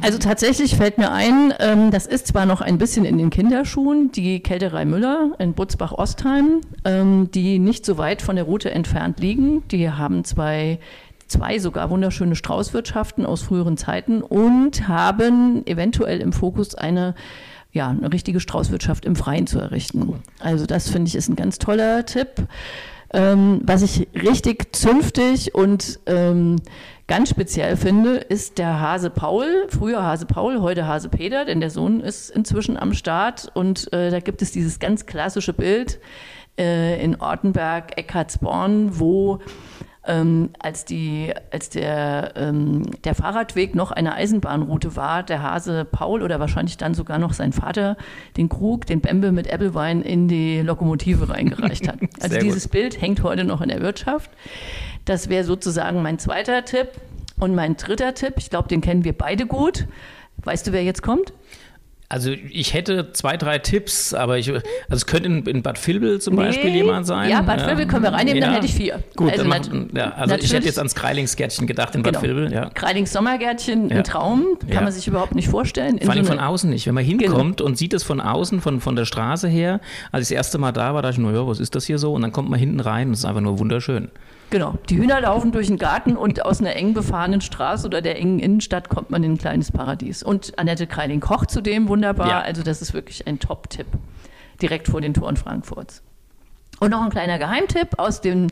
Also 0.00 0.18
tatsächlich 0.18 0.74
fällt 0.74 0.98
mir 0.98 1.12
ein, 1.12 1.54
ähm, 1.60 1.92
das 1.92 2.06
ist 2.06 2.26
zwar 2.26 2.44
noch 2.44 2.60
ein 2.60 2.76
bisschen 2.76 3.04
in 3.04 3.18
den 3.18 3.30
Kinderschuhen, 3.30 4.10
die 4.10 4.40
Kälterei 4.40 4.84
Müller 4.84 5.30
in 5.38 5.54
Butzbach-Ostheim, 5.54 6.60
ähm, 6.84 7.30
die 7.30 7.60
nicht 7.60 7.86
so 7.86 7.98
weit 7.98 8.20
von 8.20 8.34
der 8.34 8.44
Route 8.44 8.72
entfernt 8.72 9.20
liegen. 9.20 9.62
Die 9.68 9.88
haben 9.90 10.24
zwei 10.24 10.80
zwei 11.28 11.58
sogar 11.58 11.88
wunderschöne 11.88 12.36
Straußwirtschaften 12.36 13.24
aus 13.24 13.42
früheren 13.42 13.76
Zeiten 13.76 14.22
und 14.22 14.86
haben 14.86 15.66
eventuell 15.66 16.20
im 16.20 16.32
Fokus 16.32 16.74
eine 16.74 17.14
ja, 17.72 17.88
eine 17.88 18.12
richtige 18.12 18.40
Straußwirtschaft 18.40 19.04
im 19.04 19.16
Freien 19.16 19.46
zu 19.46 19.58
errichten. 19.58 20.22
Also 20.38 20.66
das 20.66 20.90
finde 20.90 21.08
ich 21.08 21.14
ist 21.14 21.28
ein 21.28 21.36
ganz 21.36 21.58
toller 21.58 22.04
Tipp. 22.04 22.46
Ähm, 23.14 23.60
was 23.64 23.82
ich 23.82 24.08
richtig 24.14 24.74
zünftig 24.74 25.54
und 25.54 26.00
ähm, 26.06 26.56
ganz 27.08 27.28
speziell 27.28 27.76
finde, 27.76 28.16
ist 28.16 28.58
der 28.58 28.80
Hase 28.80 29.10
Paul. 29.10 29.66
Früher 29.68 30.02
Hase 30.02 30.24
Paul, 30.24 30.60
heute 30.62 30.86
Hase 30.86 31.10
Peter, 31.10 31.44
denn 31.44 31.60
der 31.60 31.68
Sohn 31.68 32.00
ist 32.00 32.30
inzwischen 32.30 32.78
am 32.78 32.94
Start 32.94 33.50
und 33.54 33.92
äh, 33.92 34.10
da 34.10 34.20
gibt 34.20 34.40
es 34.40 34.50
dieses 34.52 34.78
ganz 34.78 35.04
klassische 35.04 35.52
Bild 35.52 36.00
äh, 36.58 37.02
in 37.02 37.20
Ortenberg, 37.20 37.98
Eckartsborn, 37.98 38.98
wo 38.98 39.40
ähm, 40.04 40.50
als, 40.58 40.84
die, 40.84 41.32
als 41.50 41.68
der, 41.68 42.32
ähm, 42.36 42.82
der 43.04 43.14
Fahrradweg 43.14 43.74
noch 43.74 43.92
eine 43.92 44.14
Eisenbahnroute 44.14 44.96
war, 44.96 45.22
der 45.22 45.42
Hase 45.42 45.84
Paul 45.84 46.22
oder 46.22 46.40
wahrscheinlich 46.40 46.76
dann 46.76 46.94
sogar 46.94 47.18
noch 47.18 47.32
sein 47.32 47.52
Vater 47.52 47.96
den 48.36 48.48
Krug, 48.48 48.86
den 48.86 49.00
Bembe 49.00 49.30
mit 49.30 49.46
Äppelwein 49.46 50.02
in 50.02 50.26
die 50.26 50.60
Lokomotive 50.60 51.28
reingereicht 51.28 51.88
hat. 51.88 51.98
Also 52.20 52.38
dieses 52.38 52.68
Bild 52.68 53.00
hängt 53.00 53.22
heute 53.22 53.44
noch 53.44 53.60
in 53.60 53.68
der 53.68 53.80
Wirtschaft. 53.80 54.30
Das 55.04 55.28
wäre 55.28 55.44
sozusagen 55.44 56.02
mein 56.02 56.18
zweiter 56.18 56.64
Tipp. 56.64 56.88
Und 57.38 57.54
mein 57.54 57.76
dritter 57.76 58.14
Tipp, 58.14 58.34
ich 58.36 58.50
glaube, 58.50 58.68
den 58.68 58.80
kennen 58.80 59.04
wir 59.04 59.16
beide 59.16 59.46
gut. 59.46 59.86
Weißt 60.44 60.66
du, 60.66 60.72
wer 60.72 60.84
jetzt 60.84 61.02
kommt? 61.02 61.32
Also 62.12 62.30
ich 62.50 62.74
hätte 62.74 63.10
zwei, 63.14 63.38
drei 63.38 63.58
Tipps, 63.58 64.12
aber 64.12 64.36
ich, 64.36 64.50
also 64.50 64.62
es 64.90 65.06
könnte 65.06 65.30
in, 65.30 65.46
in 65.46 65.62
Bad 65.62 65.84
Vilbel 65.86 66.20
zum 66.20 66.34
nee. 66.34 66.42
Beispiel 66.42 66.68
jemand 66.68 67.06
sein. 67.06 67.30
Ja, 67.30 67.40
Bad 67.40 67.66
Vilbel 67.66 67.86
können 67.86 68.02
wir 68.02 68.12
reinnehmen, 68.12 68.42
ja. 68.42 68.48
dann 68.48 68.54
hätte 68.56 68.66
ich 68.66 68.74
vier. 68.74 69.02
Gut, 69.16 69.32
also, 69.32 69.46
mach, 69.46 69.60
ja, 69.94 70.12
also 70.12 70.34
ich 70.34 70.52
hätte 70.52 70.66
jetzt 70.66 70.76
ans 70.76 70.94
Kreilingsgärtchen 70.94 71.66
gedacht 71.66 71.94
in 71.94 72.02
Bad 72.02 72.20
genau. 72.20 72.22
Vilbel. 72.22 72.52
Ja. 72.52 72.68
Kreilings 72.68 73.14
Sommergärtchen, 73.14 73.90
ein 73.90 74.04
Traum, 74.04 74.58
kann 74.70 74.84
man 74.84 74.92
sich 74.92 75.08
überhaupt 75.08 75.34
nicht 75.34 75.48
vorstellen. 75.48 76.00
Vor 76.00 76.12
allem 76.12 76.24
so 76.24 76.32
von 76.32 76.38
außen 76.38 76.68
nicht. 76.68 76.86
Wenn 76.86 76.94
man 76.94 77.04
hinkommt 77.04 77.56
genau. 77.56 77.66
und 77.66 77.78
sieht 77.78 77.94
es 77.94 78.02
von 78.02 78.20
außen, 78.20 78.60
von, 78.60 78.82
von 78.82 78.94
der 78.94 79.06
Straße 79.06 79.48
her, 79.48 79.80
als 80.10 80.24
ich 80.30 80.36
das 80.36 80.36
erste 80.36 80.58
Mal 80.58 80.72
da 80.72 80.92
war, 80.92 81.00
dachte 81.00 81.14
ich 81.14 81.18
nur, 81.18 81.32
ja, 81.32 81.46
was 81.46 81.60
ist 81.60 81.74
das 81.74 81.86
hier 81.86 81.96
so? 81.96 82.12
Und 82.12 82.20
dann 82.20 82.32
kommt 82.32 82.50
man 82.50 82.58
hinten 82.58 82.80
rein 82.80 83.06
und 83.06 83.14
es 83.14 83.20
ist 83.20 83.24
einfach 83.24 83.40
nur 83.40 83.58
wunderschön. 83.58 84.10
Genau. 84.52 84.74
Die 84.90 84.98
Hühner 84.98 85.18
laufen 85.22 85.50
durch 85.50 85.68
den 85.68 85.78
Garten 85.78 86.14
und 86.14 86.44
aus 86.44 86.60
einer 86.60 86.76
eng 86.76 86.92
befahrenen 86.92 87.40
Straße 87.40 87.86
oder 87.86 88.02
der 88.02 88.18
engen 88.18 88.38
Innenstadt 88.38 88.90
kommt 88.90 89.08
man 89.08 89.24
in 89.24 89.32
ein 89.32 89.38
kleines 89.38 89.72
Paradies. 89.72 90.22
Und 90.22 90.58
Annette 90.58 90.86
Kreiling 90.86 91.20
kocht 91.20 91.50
zudem 91.50 91.88
wunderbar. 91.88 92.28
Ja. 92.28 92.40
Also 92.42 92.62
das 92.62 92.82
ist 92.82 92.92
wirklich 92.92 93.26
ein 93.26 93.38
Top-Tipp. 93.38 93.86
Direkt 94.60 94.88
vor 94.88 95.00
den 95.00 95.14
Toren 95.14 95.38
Frankfurts. 95.38 96.02
Und 96.82 96.90
noch 96.90 97.00
ein 97.00 97.10
kleiner 97.10 97.38
Geheimtipp 97.38 97.96
aus 97.98 98.20
dem 98.20 98.48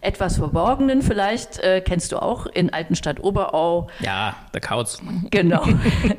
etwas 0.00 0.38
Verborgenen 0.38 1.02
vielleicht, 1.02 1.58
äh, 1.58 1.82
kennst 1.84 2.10
du 2.10 2.22
auch 2.22 2.46
in 2.46 2.72
Altenstadt 2.72 3.22
Oberau. 3.22 3.88
Ja, 4.00 4.34
der 4.54 4.62
Kautz. 4.62 5.02
Genau, 5.30 5.62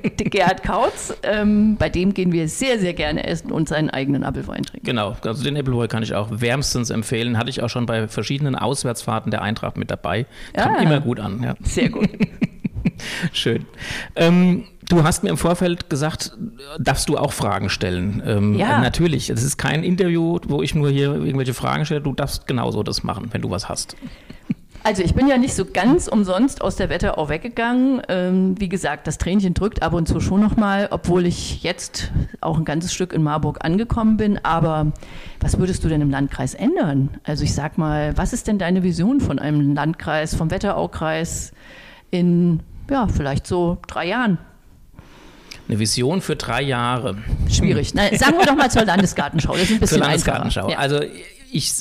der 0.03 0.11
Gerhard 0.29 0.61
Kautz. 0.61 1.17
Ähm, 1.23 1.75
bei 1.77 1.89
dem 1.89 2.13
gehen 2.13 2.31
wir 2.31 2.47
sehr, 2.47 2.77
sehr 2.77 2.93
gerne 2.93 3.25
essen 3.25 3.51
und 3.51 3.67
seinen 3.67 3.89
eigenen 3.89 4.23
Apfelwein 4.23 4.61
trinken. 4.61 4.85
Genau, 4.85 5.17
also 5.23 5.43
den 5.43 5.57
Apfelwein 5.57 5.87
kann 5.87 6.03
ich 6.03 6.13
auch 6.13 6.27
wärmstens 6.29 6.91
empfehlen. 6.91 7.39
Hatte 7.39 7.49
ich 7.49 7.63
auch 7.63 7.69
schon 7.69 7.87
bei 7.87 8.07
verschiedenen 8.07 8.53
Auswärtsfahrten 8.53 9.31
der 9.31 9.41
Eintracht 9.41 9.77
mit 9.77 9.89
dabei. 9.89 10.27
Kam 10.53 10.75
ja, 10.75 10.81
immer 10.81 10.99
gut 10.99 11.19
an. 11.19 11.41
Ja. 11.41 11.55
Sehr 11.63 11.89
gut. 11.89 12.07
Schön. 13.33 13.65
Ähm, 14.15 14.65
du 14.89 15.03
hast 15.03 15.23
mir 15.23 15.29
im 15.29 15.37
Vorfeld 15.37 15.89
gesagt, 15.89 16.31
darfst 16.79 17.09
du 17.09 17.17
auch 17.17 17.33
Fragen 17.33 17.69
stellen? 17.69 18.21
Ähm, 18.25 18.53
ja. 18.55 18.79
Natürlich. 18.79 19.29
Es 19.29 19.43
ist 19.43 19.57
kein 19.57 19.83
Interview, 19.83 20.39
wo 20.47 20.61
ich 20.61 20.75
nur 20.75 20.89
hier 20.89 21.13
irgendwelche 21.13 21.53
Fragen 21.53 21.85
stelle. 21.85 22.01
Du 22.01 22.13
darfst 22.13 22.47
genauso 22.47 22.83
das 22.83 23.03
machen, 23.03 23.29
wenn 23.31 23.41
du 23.41 23.49
was 23.49 23.69
hast. 23.69 23.95
Also 24.83 25.03
ich 25.03 25.13
bin 25.13 25.27
ja 25.27 25.37
nicht 25.37 25.53
so 25.53 25.65
ganz 25.65 26.07
umsonst 26.07 26.61
aus 26.61 26.77
der 26.77 26.89
Wetterau 26.89 27.27
weggegangen. 27.27 28.01
Ähm, 28.07 28.55
wie 28.57 28.69
gesagt, 28.69 29.05
das 29.05 29.17
Tränchen 29.17 29.53
drückt 29.53 29.81
ab 29.81 29.91
und 29.91 30.07
zu 30.07 30.21
schon 30.21 30.39
nochmal, 30.39 30.87
obwohl 30.91 31.25
ich 31.25 31.61
jetzt 31.61 32.11
auch 32.39 32.57
ein 32.57 32.63
ganzes 32.63 32.93
Stück 32.93 33.11
in 33.11 33.21
Marburg 33.21 33.65
angekommen 33.65 34.15
bin. 34.15 34.39
Aber 34.45 34.93
was 35.41 35.59
würdest 35.59 35.83
du 35.83 35.89
denn 35.89 35.99
im 35.99 36.09
Landkreis 36.09 36.53
ändern? 36.53 37.09
Also 37.23 37.43
ich 37.43 37.53
sag 37.53 37.77
mal, 37.77 38.15
was 38.17 38.31
ist 38.31 38.47
denn 38.47 38.59
deine 38.59 38.81
Vision 38.81 39.19
von 39.19 39.39
einem 39.39 39.73
Landkreis, 39.73 40.35
vom 40.35 40.51
Wetteraukreis 40.51 41.51
in 42.09 42.61
ja, 42.89 43.07
vielleicht 43.07 43.45
so 43.45 43.79
drei 43.87 44.07
Jahren. 44.07 44.37
Eine 45.67 45.79
Vision 45.79 46.21
für 46.21 46.35
drei 46.35 46.61
Jahre. 46.61 47.17
Schwierig. 47.49 47.93
Nein, 47.93 48.17
sagen 48.17 48.37
wir 48.37 48.45
doch 48.45 48.55
mal 48.55 48.71
zur 48.71 48.85
Landesgartenschau. 48.85 49.53
Das 49.53 49.63
ist 49.63 49.71
ein 49.71 49.79
bisschen 49.79 49.97
zur 49.97 50.07
Landesgartenschau. 50.07 50.69
Ja. 50.69 50.77
Also 50.77 51.01
ich, 51.51 51.73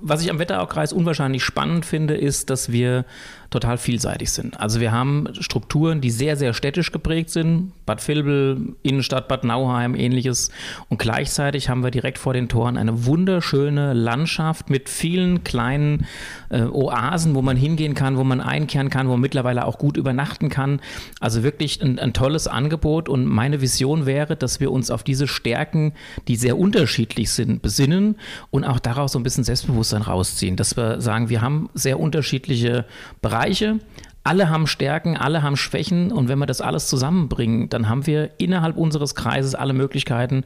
was 0.00 0.22
ich 0.22 0.30
am 0.30 0.38
Wetteraukreis 0.38 0.92
unwahrscheinlich 0.92 1.42
spannend 1.42 1.84
finde, 1.84 2.14
ist, 2.14 2.50
dass 2.50 2.70
wir 2.70 3.04
total 3.52 3.78
vielseitig 3.78 4.32
sind. 4.32 4.58
Also 4.58 4.80
wir 4.80 4.90
haben 4.90 5.28
Strukturen, 5.38 6.00
die 6.00 6.10
sehr, 6.10 6.36
sehr 6.36 6.54
städtisch 6.54 6.90
geprägt 6.90 7.30
sind. 7.30 7.72
Bad 7.86 8.06
Vilbel, 8.06 8.74
Innenstadt, 8.82 9.28
Bad 9.28 9.44
Nauheim, 9.44 9.94
ähnliches. 9.94 10.50
Und 10.88 10.98
gleichzeitig 10.98 11.68
haben 11.68 11.84
wir 11.84 11.90
direkt 11.90 12.18
vor 12.18 12.32
den 12.32 12.48
Toren 12.48 12.76
eine 12.76 13.06
wunderschöne 13.06 13.92
Landschaft 13.92 14.70
mit 14.70 14.88
vielen 14.88 15.44
kleinen 15.44 16.06
äh, 16.50 16.62
Oasen, 16.62 17.34
wo 17.34 17.42
man 17.42 17.56
hingehen 17.56 17.94
kann, 17.94 18.16
wo 18.16 18.24
man 18.24 18.40
einkehren 18.40 18.90
kann, 18.90 19.06
wo 19.06 19.12
man 19.12 19.20
mittlerweile 19.20 19.66
auch 19.66 19.78
gut 19.78 19.96
übernachten 19.96 20.48
kann. 20.48 20.80
Also 21.20 21.42
wirklich 21.42 21.80
ein, 21.82 21.98
ein 21.98 22.12
tolles 22.12 22.48
Angebot. 22.48 23.08
Und 23.08 23.26
meine 23.26 23.60
Vision 23.60 24.06
wäre, 24.06 24.34
dass 24.34 24.58
wir 24.58 24.72
uns 24.72 24.90
auf 24.90 25.02
diese 25.02 25.28
Stärken, 25.28 25.92
die 26.26 26.36
sehr 26.36 26.58
unterschiedlich 26.58 27.30
sind, 27.30 27.62
besinnen 27.62 28.16
und 28.50 28.64
auch 28.64 28.80
daraus 28.80 29.12
so 29.12 29.18
ein 29.18 29.22
bisschen 29.22 29.44
Selbstbewusstsein 29.44 30.02
rausziehen. 30.02 30.56
Dass 30.56 30.76
wir 30.76 31.00
sagen, 31.00 31.28
wir 31.28 31.42
haben 31.42 31.68
sehr 31.74 32.00
unterschiedliche 32.00 32.86
Bereiche 33.20 33.41
Bereiche. 33.42 33.80
Alle 34.24 34.50
haben 34.50 34.68
Stärken, 34.68 35.16
alle 35.16 35.42
haben 35.42 35.56
Schwächen 35.56 36.12
und 36.12 36.28
wenn 36.28 36.38
wir 36.38 36.46
das 36.46 36.60
alles 36.60 36.86
zusammenbringen, 36.86 37.68
dann 37.68 37.88
haben 37.88 38.06
wir 38.06 38.30
innerhalb 38.38 38.76
unseres 38.76 39.16
Kreises 39.16 39.56
alle 39.56 39.72
Möglichkeiten, 39.72 40.44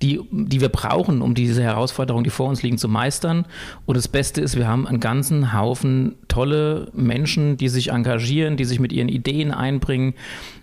die, 0.00 0.22
die 0.30 0.62
wir 0.62 0.70
brauchen, 0.70 1.20
um 1.20 1.34
diese 1.34 1.62
Herausforderungen, 1.62 2.24
die 2.24 2.30
vor 2.30 2.48
uns 2.48 2.62
liegen, 2.62 2.78
zu 2.78 2.88
meistern. 2.88 3.44
Und 3.84 3.98
das 3.98 4.08
Beste 4.08 4.40
ist, 4.40 4.56
wir 4.56 4.66
haben 4.66 4.86
einen 4.86 4.98
ganzen 5.00 5.52
Haufen 5.52 6.14
tolle 6.28 6.90
Menschen, 6.94 7.58
die 7.58 7.68
sich 7.68 7.90
engagieren, 7.90 8.56
die 8.56 8.64
sich 8.64 8.80
mit 8.80 8.94
ihren 8.94 9.10
Ideen 9.10 9.52
einbringen. 9.52 10.14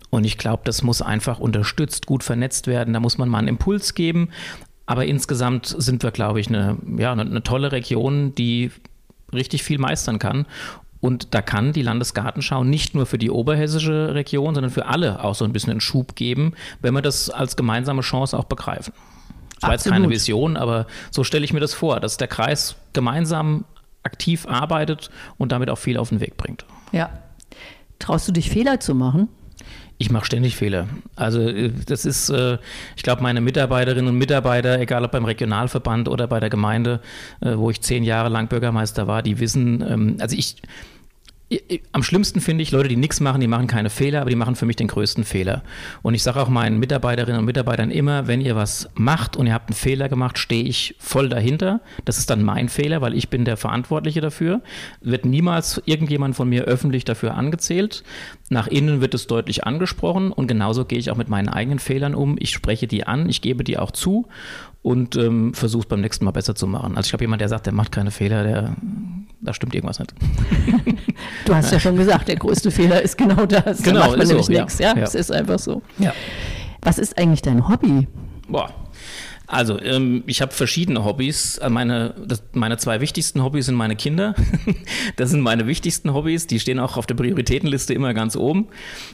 Und 0.10 0.24
ich 0.24 0.40
glaube, 0.40 0.64
das 0.66 0.82
muss 0.82 1.04
einfach 1.04 1.40
unterstützt, 1.40 2.08
gut 2.08 2.24
vernetzt 2.24 2.66
werden. 2.66 2.96
Da 2.96 3.00
muss 3.00 3.20
man 3.20 3.30
mal 3.30 3.40
einen 3.40 3.50
Impuls 3.50 3.94
geben. 3.94 4.30
Aber 4.88 5.06
insgesamt 5.06 5.68
sind 5.68 6.02
wir, 6.02 6.10
glaube 6.10 6.40
ich, 6.40 6.48
eine, 6.48 6.78
ja, 6.98 7.12
eine, 7.12 7.22
eine 7.22 7.44
tolle 7.44 7.72
Region, 7.72 8.34
die 8.34 8.72
richtig 9.34 9.64
viel 9.64 9.78
meistern 9.78 10.18
kann. 10.18 10.46
Und 11.06 11.36
da 11.36 11.44
kann 11.44 11.72
die 11.72 11.84
Landesgartenschau 11.84 12.64
nicht 12.64 12.96
nur 12.96 13.06
für 13.06 13.20
die 13.20 13.30
oberhessische 13.30 14.16
Region, 14.16 14.56
sondern 14.56 14.72
für 14.72 14.88
alle 14.88 15.24
auch 15.24 15.36
so 15.36 15.46
ein 15.46 15.54
bisschen 15.54 15.70
einen 15.70 15.80
Schub 15.80 16.16
geben, 16.16 16.54
wenn 16.82 16.96
wir 16.96 17.04
das 17.04 17.30
als 17.30 17.56
gemeinsame 17.56 18.02
Chance 18.02 18.36
auch 18.36 18.46
begreifen. 18.46 18.92
Das 19.62 19.68
war 19.68 19.72
jetzt 19.74 19.88
keine 19.88 20.10
Vision, 20.10 20.58
aber 20.58 20.88
so 21.12 21.24
stelle 21.24 21.46
ich 21.46 21.54
mir 21.54 21.60
das 21.60 21.76
vor, 21.76 22.00
dass 22.00 22.18
der 22.18 22.28
Kreis 22.28 22.76
gemeinsam 22.94 23.66
aktiv 24.02 24.48
arbeitet 24.48 25.12
und 25.38 25.52
damit 25.52 25.70
auch 25.70 25.78
viel 25.78 25.98
auf 25.98 26.10
den 26.10 26.22
Weg 26.22 26.38
bringt. 26.38 26.66
Ja. 26.92 27.12
Traust 28.00 28.28
du 28.28 28.32
dich 28.32 28.50
Fehler 28.50 28.80
zu 28.80 28.96
machen? 28.96 29.30
Ich 30.00 30.10
mache 30.10 30.26
ständig 30.26 30.56
Fehler. 30.56 30.88
Also 31.16 31.40
äh, 31.40 31.72
das 31.86 32.06
ist, 32.06 32.30
äh, 32.30 32.58
ich 32.96 33.04
glaube, 33.04 33.22
meine 33.22 33.42
Mitarbeiterinnen 33.42 34.10
und 34.10 34.18
Mitarbeiter, 34.18 34.80
egal 34.80 35.06
ob 35.06 35.12
beim 35.12 35.26
Regionalverband 35.26 36.10
oder 36.10 36.26
bei 36.26 36.40
der 36.40 36.50
Gemeinde, 36.50 37.00
äh, 37.42 37.56
wo 37.56 37.70
ich 37.70 37.82
zehn 37.82 38.04
Jahre 38.04 38.30
lang 38.30 38.48
Bürgermeister 38.48 39.06
war, 39.06 39.22
die 39.22 39.40
wissen, 39.40 39.82
ähm, 39.88 40.18
also 40.20 40.36
ich 40.36 40.58
am 41.92 42.02
schlimmsten 42.02 42.42
finde 42.42 42.64
ich 42.64 42.72
Leute, 42.72 42.90
die 42.90 42.96
nichts 42.96 43.20
machen, 43.20 43.40
die 43.40 43.48
machen 43.48 43.68
keine 43.68 43.92
Fehler, 43.92 44.22
aber 44.22 44.32
die 44.32 44.36
machen 44.36 44.56
für 44.56 44.66
mich 44.66 44.78
den 44.78 44.88
größten 44.88 45.24
Fehler. 45.24 45.64
Und 46.02 46.16
ich 46.16 46.24
sage 46.24 46.42
auch 46.42 46.50
meinen 46.50 46.80
Mitarbeiterinnen 46.80 47.40
und 47.40 47.46
Mitarbeitern 47.46 47.92
immer, 47.92 48.28
wenn 48.28 48.42
ihr 48.42 48.56
was 48.56 48.90
macht 48.96 49.38
und 49.38 49.46
ihr 49.46 49.54
habt 49.54 49.70
einen 49.70 49.76
Fehler 49.76 50.10
gemacht, 50.10 50.40
stehe 50.40 50.64
ich 50.64 50.96
voll 50.98 51.30
dahinter. 51.30 51.82
Das 52.04 52.18
ist 52.18 52.32
dann 52.32 52.42
mein 52.42 52.68
Fehler, 52.68 53.02
weil 53.02 53.14
ich 53.14 53.30
bin 53.30 53.46
der 53.46 53.58
Verantwortliche 53.58 54.22
dafür. 54.22 54.62
Wird 55.02 55.26
niemals 55.26 55.82
irgendjemand 55.86 56.36
von 56.36 56.50
mir 56.50 56.64
öffentlich 56.64 57.06
dafür 57.06 57.36
angezählt. 57.36 58.04
Nach 58.50 58.68
innen 58.68 59.02
wird 59.02 59.16
es 59.16 59.26
deutlich 59.26 59.64
angesprochen 59.64 60.32
und 60.32 60.46
genauso 60.48 60.86
gehe 60.86 61.00
ich 61.00 61.10
auch 61.10 61.16
mit 61.18 61.30
meinen 61.30 61.50
eigenen 61.50 61.80
Fehlern 61.80 62.14
um. 62.14 62.36
Ich 62.40 62.52
spreche 62.52 62.86
die 62.86 63.06
an, 63.08 63.28
ich 63.28 63.42
gebe 63.42 63.64
die 63.64 63.80
auch 63.80 63.90
zu 63.90 64.28
und 64.84 65.16
ähm, 65.16 65.56
versuche 65.56 65.82
es 65.82 65.88
beim 65.88 66.02
nächsten 66.02 66.26
Mal 66.26 66.32
besser 66.32 66.54
zu 66.54 66.68
machen. 66.68 66.96
Also 66.96 67.08
ich 67.08 67.14
habe 67.14 67.24
jemand, 67.24 67.42
der 67.42 67.50
sagt, 67.50 67.66
der 67.66 67.74
macht 67.74 67.92
keine 67.92 68.12
Fehler, 68.12 68.44
der, 68.44 68.76
da 69.42 69.52
stimmt 69.54 69.74
irgendwas 69.74 69.98
nicht. 70.00 70.14
Du 71.46 71.56
hast 71.56 71.72
ja 71.72 71.80
schon 71.80 71.96
gesagt, 71.96 72.28
der 72.28 72.36
größte 72.36 72.70
Fehler 72.70 73.02
ist 73.02 73.18
genau 73.18 73.46
das. 73.48 73.82
Genau, 73.82 74.00
da 74.02 74.06
macht 74.08 74.12
man 74.12 74.22
ist 74.22 74.28
nämlich 74.30 74.46
so, 74.46 74.54
ja. 74.54 74.62
nichts. 74.62 74.80
Ja, 74.80 74.96
Ja. 74.96 75.04
es 75.04 75.16
ist 75.16 75.32
einfach 75.32 75.58
so. 75.58 75.82
Ja. 75.98 76.14
Was 76.82 77.00
ist 77.00 77.18
eigentlich 77.18 77.42
dein 77.42 77.68
Hobby? 77.68 78.08
Boah. 78.48 78.70
Also, 79.48 79.80
ähm, 79.80 80.24
ich 80.26 80.42
habe 80.42 80.54
verschiedene 80.54 81.04
Hobbys. 81.06 81.58
Äh, 81.60 81.70
Meine, 81.70 82.14
das, 82.26 82.44
meine 82.54 82.78
zwei 82.78 83.02
wichtigsten 83.02 83.44
Hobbys 83.44 83.68
sind 83.68 83.76
meine 83.76 83.96
Kinder. 83.96 84.36
Das 85.18 85.30
sind 85.30 85.42
meine 85.42 85.68
wichtigsten 85.68 86.14
Hobbys. 86.14 86.48
Die 86.48 86.60
stehen 86.60 86.80
auch 86.80 86.98
auf 86.98 87.06
der 87.06 87.16
Prioritätenliste 87.16 87.94
immer 87.94 88.14
ganz 88.14 88.36
oben. 88.36 88.68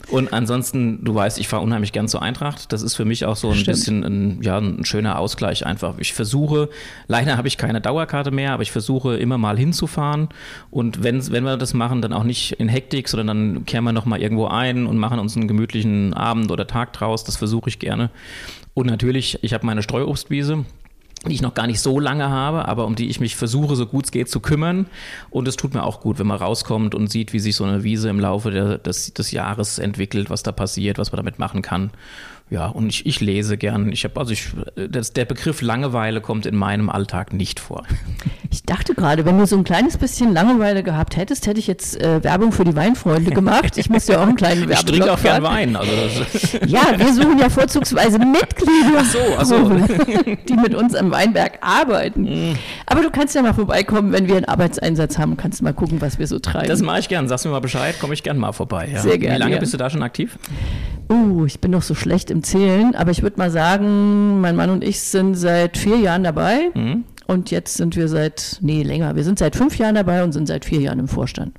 Und 0.08 0.32
ansonsten, 0.32 1.04
du 1.04 1.14
weißt, 1.14 1.38
ich 1.38 1.48
fahre 1.48 1.62
unheimlich 1.62 1.92
gern 1.92 2.08
zur 2.08 2.22
Eintracht. 2.22 2.72
Das 2.72 2.82
ist 2.82 2.96
für 2.96 3.04
mich 3.04 3.24
auch 3.24 3.36
so 3.36 3.50
ein 3.50 3.56
Stimmt. 3.56 3.66
bisschen 3.76 4.04
ein, 4.04 4.42
ja, 4.42 4.58
ein 4.58 4.84
schöner 4.84 5.18
Ausgleich 5.18 5.66
einfach. 5.66 5.98
Ich 5.98 6.12
versuche, 6.14 6.70
leider 7.08 7.36
habe 7.36 7.46
ich 7.46 7.58
keine 7.58 7.80
Dauerkarte 7.80 8.30
mehr, 8.30 8.52
aber 8.52 8.62
ich 8.62 8.72
versuche 8.72 9.16
immer 9.16 9.38
mal 9.38 9.58
hinzufahren. 9.58 10.28
Und 10.70 11.02
wenn, 11.02 11.30
wenn 11.30 11.44
wir 11.44 11.56
das 11.56 11.74
machen, 11.74 12.00
dann 12.02 12.12
auch 12.12 12.24
nicht 12.24 12.52
in 12.52 12.68
Hektik, 12.68 13.08
sondern 13.08 13.26
dann 13.54 13.66
kehren 13.66 13.84
wir 13.84 13.92
nochmal 13.92 14.20
irgendwo 14.20 14.46
ein 14.46 14.86
und 14.86 14.98
machen 14.98 15.18
uns 15.18 15.36
einen 15.36 15.48
gemütlichen 15.48 16.14
Abend 16.14 16.50
oder 16.50 16.66
Tag 16.66 16.92
draus. 16.94 17.24
Das 17.24 17.36
versuche 17.36 17.68
ich 17.68 17.78
gerne. 17.78 18.10
Und 18.74 18.86
natürlich, 18.86 19.38
ich 19.42 19.52
habe 19.52 19.66
meine 19.66 19.82
Streuobstwiese, 19.82 20.64
die 21.26 21.34
ich 21.34 21.42
noch 21.42 21.54
gar 21.54 21.66
nicht 21.66 21.80
so 21.80 22.00
lange 22.00 22.28
habe, 22.28 22.66
aber 22.66 22.84
um 22.86 22.96
die 22.96 23.08
ich 23.08 23.20
mich 23.20 23.36
versuche, 23.36 23.76
so 23.76 23.86
gut 23.86 24.06
es 24.06 24.10
geht, 24.10 24.28
zu 24.28 24.40
kümmern. 24.40 24.86
Und 25.30 25.46
es 25.46 25.56
tut 25.56 25.74
mir 25.74 25.84
auch 25.84 26.00
gut, 26.00 26.18
wenn 26.18 26.26
man 26.26 26.38
rauskommt 26.38 26.94
und 26.94 27.08
sieht, 27.08 27.32
wie 27.32 27.38
sich 27.38 27.54
so 27.54 27.64
eine 27.64 27.84
Wiese 27.84 28.08
im 28.08 28.18
Laufe 28.18 28.50
der, 28.50 28.78
des, 28.78 29.14
des 29.14 29.30
Jahres 29.30 29.78
entwickelt, 29.78 30.30
was 30.30 30.42
da 30.42 30.52
passiert, 30.52 30.98
was 30.98 31.12
man 31.12 31.18
damit 31.18 31.38
machen 31.38 31.62
kann. 31.62 31.90
Ja, 32.52 32.66
und 32.66 32.90
ich, 32.90 33.06
ich 33.06 33.20
lese 33.20 33.56
gern. 33.56 33.90
Ich 33.92 34.04
habe 34.04 34.20
also 34.20 34.30
ich, 34.32 34.48
das, 34.74 35.14
der 35.14 35.24
Begriff 35.24 35.62
Langeweile 35.62 36.20
kommt 36.20 36.44
in 36.44 36.54
meinem 36.54 36.90
Alltag 36.90 37.32
nicht 37.32 37.58
vor. 37.58 37.84
Ich 38.50 38.62
dachte 38.64 38.94
gerade, 38.94 39.24
wenn 39.24 39.38
du 39.38 39.46
so 39.46 39.56
ein 39.56 39.64
kleines 39.64 39.96
bisschen 39.96 40.34
Langeweile 40.34 40.82
gehabt 40.82 41.16
hättest, 41.16 41.46
hätte 41.46 41.58
ich 41.58 41.66
jetzt 41.66 41.98
äh, 41.98 42.22
Werbung 42.22 42.52
für 42.52 42.64
die 42.64 42.76
Weinfreunde 42.76 43.30
gemacht. 43.30 43.78
Ich 43.78 43.88
muss 43.88 44.06
ja 44.06 44.18
auch 44.18 44.26
einen 44.26 44.36
kleinen 44.36 44.64
Ich 44.64 44.68
Werbeblock 44.68 44.96
trinke 44.98 45.12
auch 45.14 45.22
gern. 45.22 45.42
Wein. 45.42 45.76
Also 45.76 45.90
Ja, 46.66 46.92
wir 46.98 47.14
suchen 47.14 47.38
ja 47.38 47.48
vorzugsweise 47.48 48.18
Mitglieder, 48.18 48.98
Ach 48.98 49.04
so, 49.06 49.18
ach 49.38 49.44
so. 49.46 49.70
die 50.48 50.52
mit 50.52 50.74
uns 50.74 50.94
am 50.94 51.10
Weinberg 51.10 51.52
arbeiten. 51.62 52.24
Mhm. 52.24 52.58
Aber 52.84 53.00
du 53.00 53.10
kannst 53.10 53.34
ja 53.34 53.40
mal 53.40 53.54
vorbeikommen, 53.54 54.12
wenn 54.12 54.28
wir 54.28 54.36
einen 54.36 54.44
Arbeitseinsatz 54.44 55.16
haben, 55.16 55.38
kannst 55.38 55.62
mal 55.62 55.72
gucken, 55.72 56.02
was 56.02 56.18
wir 56.18 56.26
so 56.26 56.38
treiben. 56.38 56.68
das 56.68 56.82
mache 56.82 56.98
ich 56.98 57.08
gern. 57.08 57.28
Sagst 57.28 57.46
mir 57.46 57.50
mal 57.50 57.60
Bescheid, 57.60 57.98
komme 57.98 58.12
ich 58.12 58.22
gern 58.22 58.36
mal 58.36 58.52
vorbei. 58.52 58.90
Ja. 58.92 59.00
Sehr 59.00 59.16
gerne, 59.16 59.36
Wie 59.36 59.40
lange 59.40 59.54
ja. 59.54 59.60
bist 59.60 59.72
du 59.72 59.78
da 59.78 59.88
schon 59.88 60.02
aktiv? 60.02 60.36
Uh, 61.10 61.46
ich 61.46 61.60
bin 61.60 61.70
noch 61.70 61.82
so 61.82 61.94
schlecht 61.94 62.30
im 62.30 62.41
Zählen, 62.42 62.94
aber 62.94 63.10
ich 63.10 63.22
würde 63.22 63.38
mal 63.38 63.50
sagen, 63.50 64.40
mein 64.40 64.56
Mann 64.56 64.70
und 64.70 64.84
ich 64.84 65.00
sind 65.00 65.34
seit 65.34 65.76
vier 65.76 65.98
Jahren 65.98 66.24
dabei. 66.24 66.70
Mhm. 66.74 67.04
Und 67.26 67.50
jetzt 67.50 67.76
sind 67.76 67.96
wir 67.96 68.08
seit, 68.08 68.58
nee, 68.60 68.82
länger. 68.82 69.16
Wir 69.16 69.24
sind 69.24 69.38
seit 69.38 69.56
fünf 69.56 69.78
Jahren 69.78 69.94
dabei 69.94 70.22
und 70.24 70.32
sind 70.32 70.48
seit 70.48 70.64
vier 70.64 70.80
Jahren 70.80 70.98
im 70.98 71.08
Vorstand. 71.08 71.56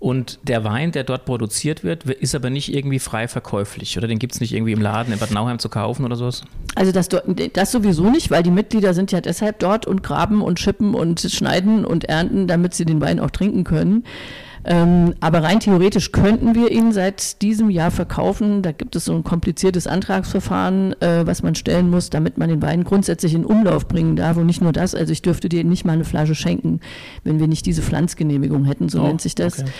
Und 0.00 0.38
der 0.44 0.64
Wein, 0.64 0.92
der 0.92 1.04
dort 1.04 1.26
produziert 1.26 1.84
wird, 1.84 2.04
ist 2.04 2.34
aber 2.34 2.48
nicht 2.48 2.72
irgendwie 2.74 2.98
frei 2.98 3.28
verkäuflich. 3.28 3.98
Oder 3.98 4.08
den 4.08 4.18
gibt 4.18 4.32
es 4.32 4.40
nicht 4.40 4.54
irgendwie 4.54 4.72
im 4.72 4.80
Laden 4.80 5.12
in 5.12 5.18
Bad 5.18 5.30
Nauheim 5.30 5.58
zu 5.58 5.68
kaufen 5.68 6.06
oder 6.06 6.16
sowas? 6.16 6.42
Also 6.74 6.90
das, 6.90 7.10
das 7.52 7.70
sowieso 7.70 8.08
nicht, 8.08 8.30
weil 8.30 8.42
die 8.42 8.50
Mitglieder 8.50 8.94
sind 8.94 9.12
ja 9.12 9.20
deshalb 9.20 9.58
dort 9.58 9.86
und 9.86 10.02
graben 10.02 10.40
und 10.40 10.58
schippen 10.58 10.94
und 10.94 11.20
schneiden 11.20 11.84
und 11.84 12.06
ernten, 12.06 12.46
damit 12.46 12.72
sie 12.72 12.86
den 12.86 13.02
Wein 13.02 13.20
auch 13.20 13.30
trinken 13.30 13.62
können. 13.64 14.04
Ähm, 14.64 15.14
aber 15.20 15.42
rein 15.42 15.60
theoretisch 15.60 16.12
könnten 16.12 16.54
wir 16.54 16.70
ihn 16.70 16.92
seit 16.92 17.40
diesem 17.40 17.70
Jahr 17.70 17.90
verkaufen. 17.90 18.62
Da 18.62 18.72
gibt 18.72 18.94
es 18.94 19.06
so 19.06 19.14
ein 19.14 19.24
kompliziertes 19.24 19.86
Antragsverfahren, 19.86 21.00
äh, 21.00 21.26
was 21.26 21.42
man 21.42 21.54
stellen 21.54 21.88
muss, 21.90 22.10
damit 22.10 22.36
man 22.38 22.48
den 22.50 22.60
Wein 22.62 22.84
grundsätzlich 22.84 23.34
in 23.34 23.44
Umlauf 23.44 23.88
bringen 23.88 24.16
darf. 24.16 24.36
Und 24.36 24.46
nicht 24.46 24.60
nur 24.60 24.72
das, 24.72 24.94
also 24.94 25.12
ich 25.12 25.22
dürfte 25.22 25.48
dir 25.48 25.64
nicht 25.64 25.84
mal 25.84 25.92
eine 25.94 26.04
Flasche 26.04 26.34
schenken, 26.34 26.80
wenn 27.24 27.40
wir 27.40 27.48
nicht 27.48 27.64
diese 27.66 27.82
Pflanzgenehmigung 27.82 28.64
hätten, 28.66 28.88
so 28.88 29.00
Oh, 29.00 29.06
nennt 29.06 29.20
sich 29.22 29.34
das. 29.34 29.60
okay. 29.60 29.70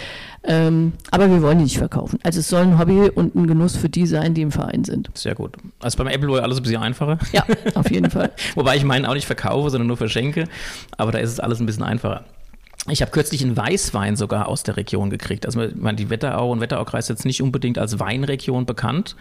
Ähm, 0.42 0.92
aber 1.10 1.28
wir 1.28 1.42
wollen 1.42 1.58
die 1.58 1.64
nicht 1.64 1.76
verkaufen. 1.76 2.18
Also 2.22 2.40
es 2.40 2.48
soll 2.48 2.62
ein 2.62 2.78
Hobby 2.78 3.10
und 3.14 3.34
ein 3.34 3.46
Genuss 3.46 3.76
für 3.76 3.90
die 3.90 4.06
sein, 4.06 4.32
die 4.32 4.40
im 4.40 4.50
Verein 4.50 4.84
sind. 4.84 5.10
Sehr 5.14 5.34
gut. 5.34 5.56
Also 5.80 5.98
beim 5.98 6.06
Appleboy 6.08 6.40
alles 6.40 6.56
ein 6.56 6.62
bisschen 6.62 6.80
einfacher. 6.82 7.18
Ja, 7.32 7.44
auf 7.74 7.90
jeden 7.90 8.10
Fall. 8.10 8.30
Wobei 8.54 8.76
ich 8.76 8.84
meinen 8.84 9.04
auch 9.04 9.12
nicht 9.12 9.26
verkaufe, 9.26 9.68
sondern 9.68 9.88
nur 9.88 9.98
verschenke. 9.98 10.44
Aber 10.96 11.12
da 11.12 11.18
ist 11.18 11.30
es 11.30 11.40
alles 11.40 11.60
ein 11.60 11.66
bisschen 11.66 11.82
einfacher. 11.82 12.24
Ich 12.90 13.02
habe 13.02 13.10
kürzlich 13.12 13.42
einen 13.42 13.56
Weißwein 13.56 14.16
sogar 14.16 14.48
aus 14.48 14.62
der 14.62 14.76
Region 14.76 15.10
gekriegt. 15.10 15.46
Also 15.46 15.62
ich 15.62 15.76
meine, 15.76 15.96
die 15.96 16.10
Wetterau 16.10 16.50
und 16.50 16.60
Wetteraukreis 16.60 17.04
ist 17.04 17.08
jetzt 17.08 17.24
nicht 17.24 17.42
unbedingt 17.42 17.78
als 17.78 17.98
Weinregion 17.98 18.66
bekannt, 18.66 19.16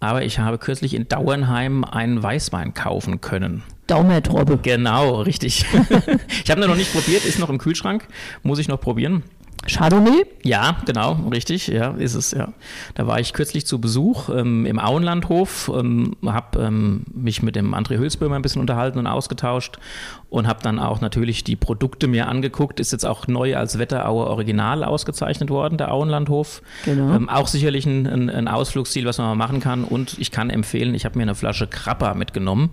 aber 0.00 0.22
ich 0.22 0.38
habe 0.38 0.58
kürzlich 0.58 0.94
in 0.94 1.08
Dauernheim 1.08 1.84
einen 1.84 2.22
Weißwein 2.22 2.74
kaufen 2.74 3.20
können. 3.20 3.62
Daumertrobbe. 3.86 4.58
Genau, 4.62 5.20
richtig. 5.22 5.64
ich 6.44 6.50
habe 6.50 6.62
ihn 6.62 6.68
noch 6.68 6.76
nicht 6.76 6.92
probiert, 6.92 7.24
ist 7.24 7.38
noch 7.38 7.50
im 7.50 7.58
Kühlschrank, 7.58 8.06
muss 8.42 8.58
ich 8.58 8.68
noch 8.68 8.80
probieren. 8.80 9.22
Chardonnay? 9.66 10.26
Ja, 10.42 10.76
genau, 10.84 11.14
richtig, 11.30 11.68
ja, 11.68 11.92
ist 11.92 12.14
es, 12.14 12.32
ja. 12.32 12.52
Da 12.94 13.06
war 13.06 13.18
ich 13.20 13.32
kürzlich 13.32 13.66
zu 13.66 13.80
Besuch 13.80 14.28
ähm, 14.28 14.66
im 14.66 14.78
Auenlandhof, 14.78 15.70
ähm, 15.74 16.16
habe 16.26 16.62
ähm, 16.62 17.04
mich 17.12 17.42
mit 17.42 17.56
dem 17.56 17.74
André 17.74 17.98
Hülsböhmer 17.98 18.36
ein 18.36 18.42
bisschen 18.42 18.60
unterhalten 18.60 18.98
und 18.98 19.06
ausgetauscht 19.06 19.78
und 20.34 20.48
habe 20.48 20.60
dann 20.62 20.80
auch 20.80 21.00
natürlich 21.00 21.44
die 21.44 21.54
Produkte 21.54 22.08
mir 22.08 22.26
angeguckt. 22.26 22.80
Ist 22.80 22.90
jetzt 22.90 23.06
auch 23.06 23.28
neu 23.28 23.56
als 23.56 23.78
Wetterauer 23.78 24.26
Original 24.26 24.82
ausgezeichnet 24.82 25.48
worden, 25.48 25.78
der 25.78 25.92
Auenlandhof. 25.94 26.60
Genau. 26.84 27.14
Ähm, 27.14 27.28
auch 27.28 27.46
sicherlich 27.46 27.86
ein, 27.86 28.06
ein, 28.08 28.30
ein 28.30 28.48
Ausflugsziel, 28.48 29.06
was 29.06 29.18
man 29.18 29.28
mal 29.28 29.36
machen 29.36 29.60
kann. 29.60 29.84
Und 29.84 30.18
ich 30.18 30.32
kann 30.32 30.50
empfehlen, 30.50 30.96
ich 30.96 31.04
habe 31.04 31.16
mir 31.18 31.22
eine 31.22 31.36
Flasche 31.36 31.68
Krapper 31.68 32.14
mitgenommen. 32.16 32.70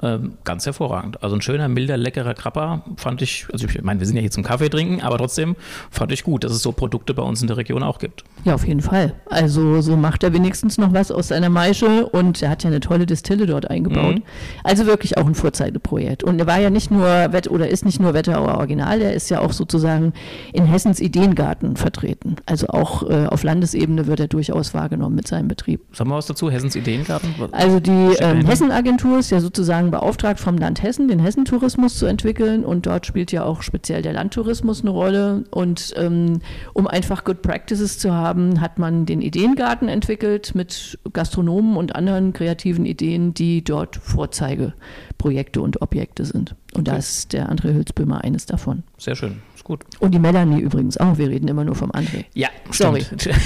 Ähm, 0.00 0.34
ganz 0.44 0.64
hervorragend. 0.64 1.22
Also 1.24 1.34
ein 1.34 1.42
schöner, 1.42 1.66
milder, 1.66 1.96
leckerer 1.96 2.34
Krapper 2.34 2.84
fand 2.96 3.20
ich, 3.20 3.46
also 3.52 3.66
ich 3.66 3.82
meine, 3.82 3.98
wir 3.98 4.06
sind 4.06 4.14
ja 4.14 4.20
hier 4.20 4.30
zum 4.30 4.44
Kaffee 4.44 4.68
trinken, 4.68 5.00
aber 5.02 5.18
trotzdem 5.18 5.56
fand 5.90 6.12
ich 6.12 6.22
gut, 6.22 6.44
dass 6.44 6.52
es 6.52 6.62
so 6.62 6.70
Produkte 6.70 7.14
bei 7.14 7.22
uns 7.22 7.40
in 7.40 7.48
der 7.48 7.56
Region 7.56 7.82
auch 7.82 7.98
gibt. 7.98 8.22
Ja, 8.44 8.54
auf 8.54 8.64
jeden 8.64 8.80
Fall. 8.80 9.14
Also 9.28 9.80
so 9.80 9.96
macht 9.96 10.22
er 10.22 10.32
wenigstens 10.32 10.78
noch 10.78 10.92
was 10.92 11.10
aus 11.10 11.28
seiner 11.28 11.48
Maische 11.48 12.06
und 12.06 12.40
er 12.42 12.50
hat 12.50 12.62
ja 12.62 12.70
eine 12.70 12.78
tolle 12.78 13.06
Distille 13.06 13.46
dort 13.46 13.68
eingebaut. 13.68 14.16
Mhm. 14.16 14.22
Also 14.62 14.86
wirklich 14.86 15.16
auch 15.16 15.26
ein 15.26 15.34
Vorzeigeprojekt. 15.34 16.22
Und 16.22 16.38
er 16.38 16.46
war 16.46 16.60
ja 16.60 16.70
nicht 16.70 16.92
nur 16.92 16.97
Wett 17.06 17.50
oder 17.50 17.68
ist 17.68 17.84
nicht 17.84 18.00
nur 18.00 18.14
Wetterauer 18.14 18.56
Original, 18.56 19.00
er 19.00 19.14
ist 19.14 19.30
ja 19.30 19.40
auch 19.40 19.52
sozusagen 19.52 20.12
in 20.52 20.64
Hessens 20.66 21.00
Ideengarten 21.00 21.76
vertreten. 21.76 22.36
Also 22.46 22.68
auch 22.68 23.08
äh, 23.08 23.26
auf 23.26 23.42
Landesebene 23.42 24.06
wird 24.06 24.20
er 24.20 24.28
durchaus 24.28 24.74
wahrgenommen 24.74 25.16
mit 25.16 25.28
seinem 25.28 25.48
Betrieb. 25.48 25.80
Sagen 25.92 26.10
wir 26.10 26.16
was 26.16 26.26
dazu? 26.26 26.50
Hessens 26.50 26.76
Ideengarten? 26.76 27.34
Also 27.52 27.80
die 27.80 28.16
ähm. 28.18 28.44
Hessenagentur 28.46 29.18
ist 29.18 29.30
ja 29.30 29.40
sozusagen 29.40 29.90
beauftragt 29.90 30.40
vom 30.40 30.56
Land 30.56 30.82
Hessen, 30.82 31.08
den 31.08 31.18
Hessentourismus 31.18 31.98
zu 31.98 32.06
entwickeln 32.06 32.64
und 32.64 32.86
dort 32.86 33.06
spielt 33.06 33.32
ja 33.32 33.44
auch 33.44 33.62
speziell 33.62 34.02
der 34.02 34.12
Landtourismus 34.12 34.82
eine 34.82 34.90
Rolle 34.90 35.44
und 35.50 35.94
ähm, 35.96 36.40
um 36.74 36.86
einfach 36.86 37.24
Good 37.24 37.42
Practices 37.42 37.98
zu 37.98 38.12
haben, 38.12 38.60
hat 38.60 38.78
man 38.78 39.06
den 39.06 39.20
Ideengarten 39.20 39.88
entwickelt 39.88 40.54
mit 40.54 40.98
Gastronomen 41.12 41.76
und 41.76 41.94
anderen 41.96 42.32
kreativen 42.32 42.86
Ideen, 42.86 43.34
die 43.34 43.62
dort 43.62 43.96
Vorzeigeprojekte 43.96 45.60
und 45.60 45.82
Objekte 45.82 46.24
sind. 46.24 46.54
Und 46.74 46.86
da 46.86 46.92
Okay. 46.92 46.98
ist 47.00 47.32
der 47.32 47.50
André 47.50 47.72
Hülsböhmer 47.72 48.22
eines 48.22 48.44
davon. 48.46 48.82
Sehr 48.98 49.16
schön, 49.16 49.40
ist 49.54 49.64
gut. 49.64 49.84
Und 50.00 50.12
die 50.12 50.18
Melanie 50.18 50.60
übrigens 50.60 50.98
auch, 50.98 51.16
wir 51.16 51.28
reden 51.30 51.48
immer 51.48 51.64
nur 51.64 51.74
vom 51.74 51.90
André. 51.92 52.26
Ja, 52.34 52.48
Sorry. 52.70 53.04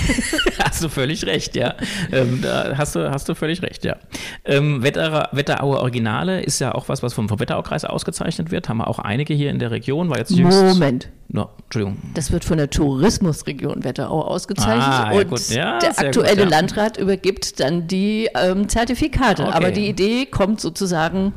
hast 0.58 0.82
du 0.82 0.88
völlig 0.88 1.24
recht, 1.26 1.54
ja. 1.54 1.74
Ähm, 2.11 2.40
da 2.42 2.76
hast 2.76 2.96
du, 2.96 3.11
hast 3.11 3.28
du 3.28 3.35
völlig 3.37 3.62
recht, 3.62 3.85
ja. 3.85 3.96
Ähm, 4.44 4.82
Wetterer, 4.82 5.28
Wetterauer 5.32 5.78
Originale 5.80 6.42
ist 6.42 6.58
ja 6.58 6.74
auch 6.74 6.88
was, 6.88 7.02
was 7.04 7.14
vom, 7.14 7.28
vom 7.28 7.38
Wetteraukreis 7.38 7.85
ausgezeichnet 7.85 8.50
wird. 8.50 8.68
Haben 8.68 8.78
wir 8.78 8.88
auch 8.88 8.98
einige 8.98 9.35
hier 9.35 9.50
in 9.50 9.61
der 9.61 9.70
Region. 9.70 10.11
War 10.11 10.18
jetzt 10.18 10.32
jüngst. 10.32 10.61
Moment. 10.61 11.08
No, 11.28 11.48
Entschuldigung. 11.64 11.98
Das 12.14 12.32
wird 12.32 12.44
von 12.44 12.58
der 12.58 12.68
Tourismusregion 12.70 13.85
Wetterau 13.85 14.22
ausgezeichnet 14.22 14.82
Ah, 14.85 15.12
ja 15.14 15.20
und. 15.20 15.50
Ja, 15.50 15.78
der 15.78 15.98
aktuelle 15.98 16.42
gut, 16.42 16.50
ja. 16.52 16.58
Landrat 16.58 16.96
übergibt 16.98 17.61
dann 17.61 17.87
die 17.87 18.28
ähm, 18.35 18.68
Zertifikate. 18.68 19.44
Okay. 19.44 19.52
Aber 19.54 19.70
die 19.70 19.88
Idee 19.88 20.26
kommt 20.26 20.61
sozusagen 20.61 21.32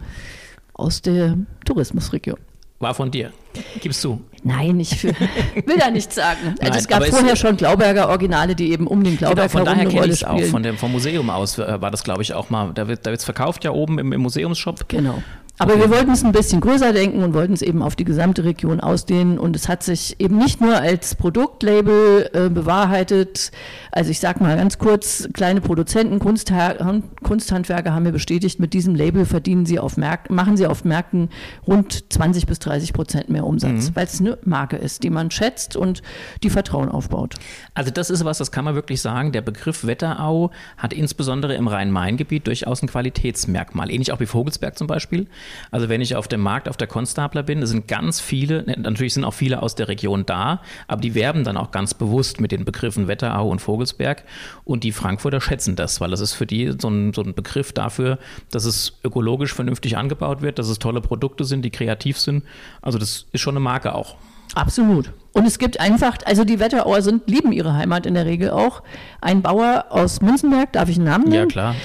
aus 0.75 1.01
der 1.01 1.38
Tourismusregion. 1.65 2.38
War 2.79 2.93
von 2.93 3.09
dir. 3.09 3.31
Gibst 3.79 4.03
du. 4.03 4.19
Nein, 4.43 4.79
ich 4.81 5.01
will 5.03 5.77
da 5.79 5.89
nichts 5.89 6.15
sagen. 6.15 6.39
Also 6.59 6.61
Nein, 6.61 6.73
es 6.75 6.88
gab 6.88 6.97
aber 6.97 7.07
es- 7.07 7.15
vorher 7.17 7.35
schon 7.38 7.55
Glauberger 7.55 8.09
Originale, 8.09 8.53
die 8.53 8.71
eben 8.71 8.85
um 8.85 9.01
den 9.03 9.15
Genau, 9.17 9.29
Glauberg 9.31 9.49
von 9.51 9.63
herum 9.63 9.77
daher 9.79 9.89
kenne 9.89 10.05
ich 10.07 10.11
es 10.11 10.23
auch. 10.25 10.41
Von 10.43 10.61
dem, 10.61 10.77
vom 10.77 10.91
Museum 10.91 11.29
aus 11.29 11.57
äh, 11.57 11.81
war 11.81 11.89
das, 11.89 12.03
glaube 12.03 12.21
ich, 12.21 12.33
auch 12.33 12.49
mal. 12.49 12.73
Da 12.73 12.88
wird 12.89 13.07
es 13.07 13.23
verkauft 13.23 13.63
ja 13.63 13.71
oben 13.71 13.97
im, 13.97 14.11
im 14.11 14.21
Museumsshop. 14.21 14.89
genau. 14.89 15.23
Aber 15.57 15.79
wir 15.79 15.89
wollten 15.89 16.11
es 16.11 16.23
ein 16.23 16.33
bisschen 16.33 16.59
größer 16.59 16.91
denken 16.91 17.23
und 17.23 17.33
wollten 17.33 17.53
es 17.53 17.61
eben 17.61 17.81
auf 17.81 17.95
die 17.95 18.03
gesamte 18.03 18.43
Region 18.43 18.81
ausdehnen. 18.81 19.39
Und 19.39 19.55
es 19.55 19.69
hat 19.69 19.83
sich 19.83 20.19
eben 20.19 20.37
nicht 20.37 20.59
nur 20.59 20.75
als 20.75 21.15
Produktlabel 21.15 22.29
äh, 22.33 22.49
bewahrheitet. 22.49 23.51
Also 23.91 24.11
ich 24.11 24.19
sage 24.19 24.43
mal 24.43 24.57
ganz 24.57 24.77
kurz, 24.77 25.29
kleine 25.33 25.61
Produzenten, 25.61 26.19
Kunstha 26.19 27.01
Kunsthandwerker 27.23 27.93
haben 27.93 28.03
mir 28.03 28.11
bestätigt, 28.11 28.59
mit 28.59 28.73
diesem 28.73 28.95
Label 28.95 29.25
verdienen 29.25 29.65
sie 29.65 29.79
auf 29.79 29.97
Märk 29.97 30.29
machen 30.29 30.57
sie 30.57 30.67
auf 30.67 30.83
Märkten 30.83 31.29
rund 31.65 32.11
20 32.11 32.45
bis 32.45 32.59
30 32.59 32.93
Prozent 32.93 33.29
mehr 33.29 33.45
Umsatz, 33.45 33.89
mhm. 33.89 33.95
weil 33.95 34.05
es 34.05 34.19
eine 34.19 34.37
Marke 34.43 34.75
ist, 34.75 35.03
die 35.03 35.09
man 35.09 35.31
schätzt 35.31 35.75
und 35.75 36.01
die 36.43 36.49
Vertrauen 36.49 36.89
aufbaut. 36.89 37.35
Also 37.73 37.91
das 37.91 38.09
ist 38.09 38.25
was, 38.25 38.37
das 38.37 38.51
kann 38.51 38.65
man 38.65 38.75
wirklich 38.75 39.01
sagen. 39.01 39.31
Der 39.31 39.41
Begriff 39.41 39.85
Wetterau 39.85 40.51
hat 40.77 40.93
insbesondere 40.93 41.55
im 41.55 41.67
Rhein-Main-Gebiet 41.67 42.47
durchaus 42.47 42.81
ein 42.81 42.87
Qualitätsmerkmal. 42.87 43.89
Ähnlich 43.89 44.11
auch 44.11 44.19
wie 44.19 44.25
Vogelsberg 44.25 44.77
zum 44.77 44.87
Beispiel. 44.87 45.27
Also 45.71 45.89
wenn 45.89 46.01
ich 46.01 46.15
auf 46.15 46.27
dem 46.27 46.41
Markt 46.41 46.69
auf 46.69 46.77
der 46.77 46.88
Konstabler 46.88 47.43
bin, 47.43 47.62
es 47.62 47.69
sind 47.69 47.88
ganz 47.88 48.19
viele, 48.19 48.63
ne, 48.63 48.75
natürlich 48.77 49.13
sind 49.13 49.23
auch 49.23 49.34
viele 49.34 49.62
aus 49.62 49.75
der 49.75 49.88
Region 49.88 50.25
da, 50.25 50.62
aber 50.88 51.01
die 51.01 51.15
werben 51.15 51.43
dann 51.43 51.58
auch 51.58 51.71
ganz 51.71 51.93
bewusst 51.93 52.39
mit 52.39 52.51
den 52.51 52.65
Begriffen 52.65 53.08
Wetterau 53.08 53.49
und 53.49 53.60
Vogelsberg. 53.60 54.23
Und 54.63 54.84
die 54.84 54.91
Frankfurter 54.91 55.41
schätzen 55.41 55.75
das, 55.75 56.01
weil 56.01 56.12
das 56.12 56.21
ist 56.21 56.34
für 56.34 56.45
die 56.45 56.73
so 56.79 56.89
ein, 56.89 57.13
so 57.13 57.21
ein 57.21 57.34
Begriff 57.34 57.73
dafür, 57.73 58.19
dass 58.51 58.65
es 58.65 58.99
ökologisch 59.03 59.53
vernünftig 59.53 59.97
angebaut 59.97 60.41
wird, 60.41 60.60
dass 60.60 60.67
es 60.67 60.79
tolle 60.79 61.01
Produkte 61.01 61.43
sind, 61.43 61.63
die 61.63 61.71
kreativ 61.71 62.17
sind. 62.19 62.43
Also 62.81 62.97
das 62.97 63.25
ist 63.31 63.41
schon 63.41 63.53
eine 63.53 63.62
Marke 63.62 63.95
auch. 63.95 64.15
Absolut. 64.53 65.12
Und 65.34 65.45
es 65.45 65.60
gibt 65.60 65.79
einfach, 65.79 66.17
also 66.25 66.45
die 66.45 66.60
Wetterauer 66.60 67.01
sind, 67.01 67.29
lieben 67.29 67.51
ihre 67.51 67.73
Heimat 67.73 68.05
in 68.05 68.13
der 68.13 68.25
Regel 68.25 68.51
auch. 68.51 68.84
Ein 69.19 69.41
Bauer 69.41 69.86
aus 69.89 70.21
Münzenberg, 70.21 70.71
darf 70.71 70.88
ich 70.88 70.95
einen 70.95 71.05
Namen 71.05 71.23
nennen? 71.25 71.49
Ja, 71.49 71.53
klar. 71.53 71.75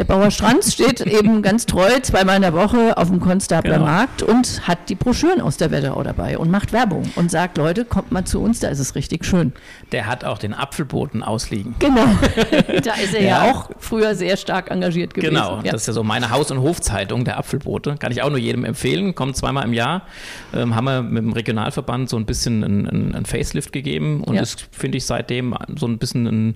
Der 0.00 0.04
Bauer 0.04 0.30
Stranz 0.30 0.72
steht 0.72 1.00
eben 1.02 1.42
ganz 1.42 1.66
treu 1.66 1.90
zweimal 2.00 2.36
in 2.36 2.40
der 2.40 2.54
Woche 2.54 2.96
auf 2.96 3.08
dem 3.08 3.20
Konstabler 3.20 3.74
genau. 3.74 3.84
Markt 3.84 4.22
und 4.22 4.66
hat 4.66 4.88
die 4.88 4.94
Broschüren 4.94 5.42
aus 5.42 5.58
der 5.58 5.70
Wetterau 5.70 6.02
dabei 6.02 6.38
und 6.38 6.50
macht 6.50 6.72
Werbung 6.72 7.02
und 7.16 7.30
sagt, 7.30 7.58
Leute, 7.58 7.84
kommt 7.84 8.10
mal 8.10 8.24
zu 8.24 8.40
uns, 8.40 8.60
da 8.60 8.68
ist 8.68 8.78
es 8.78 8.94
richtig 8.94 9.26
schön. 9.26 9.52
Der 9.92 10.06
hat 10.06 10.24
auch 10.24 10.38
den 10.38 10.54
Apfelboten 10.54 11.22
ausliegen. 11.22 11.74
Genau, 11.80 12.06
da 12.82 12.94
ist 12.94 13.12
er 13.12 13.22
ja. 13.22 13.44
ja. 13.44 13.52
auch 13.52 13.72
früher 13.78 14.14
sehr 14.14 14.38
stark 14.38 14.70
engagiert 14.70 15.12
gewesen. 15.12 15.34
Genau, 15.34 15.56
ja. 15.56 15.70
das 15.70 15.82
ist 15.82 15.88
ja 15.88 15.92
so 15.92 16.02
meine 16.02 16.30
Haus- 16.30 16.50
und 16.50 16.62
Hofzeitung, 16.62 17.26
der 17.26 17.36
Apfelbote. 17.36 17.96
Kann 17.98 18.10
ich 18.10 18.22
auch 18.22 18.30
nur 18.30 18.38
jedem 18.38 18.64
empfehlen, 18.64 19.14
kommt 19.14 19.36
zweimal 19.36 19.66
im 19.66 19.74
Jahr. 19.74 20.06
Ähm, 20.54 20.74
haben 20.76 20.86
wir 20.86 21.02
mit 21.02 21.22
dem 21.24 21.34
Regionalverband 21.34 22.08
so 22.08 22.16
ein 22.16 22.24
bisschen 22.24 22.62
ein, 22.62 23.14
ein 23.14 23.26
Facelift 23.26 23.70
gegeben 23.70 24.24
und 24.24 24.36
ja. 24.36 24.40
ist, 24.40 24.66
finde 24.72 24.96
ich, 24.96 25.04
seitdem 25.04 25.54
so 25.76 25.86
ein 25.86 25.98
bisschen 25.98 26.26
ein 26.26 26.54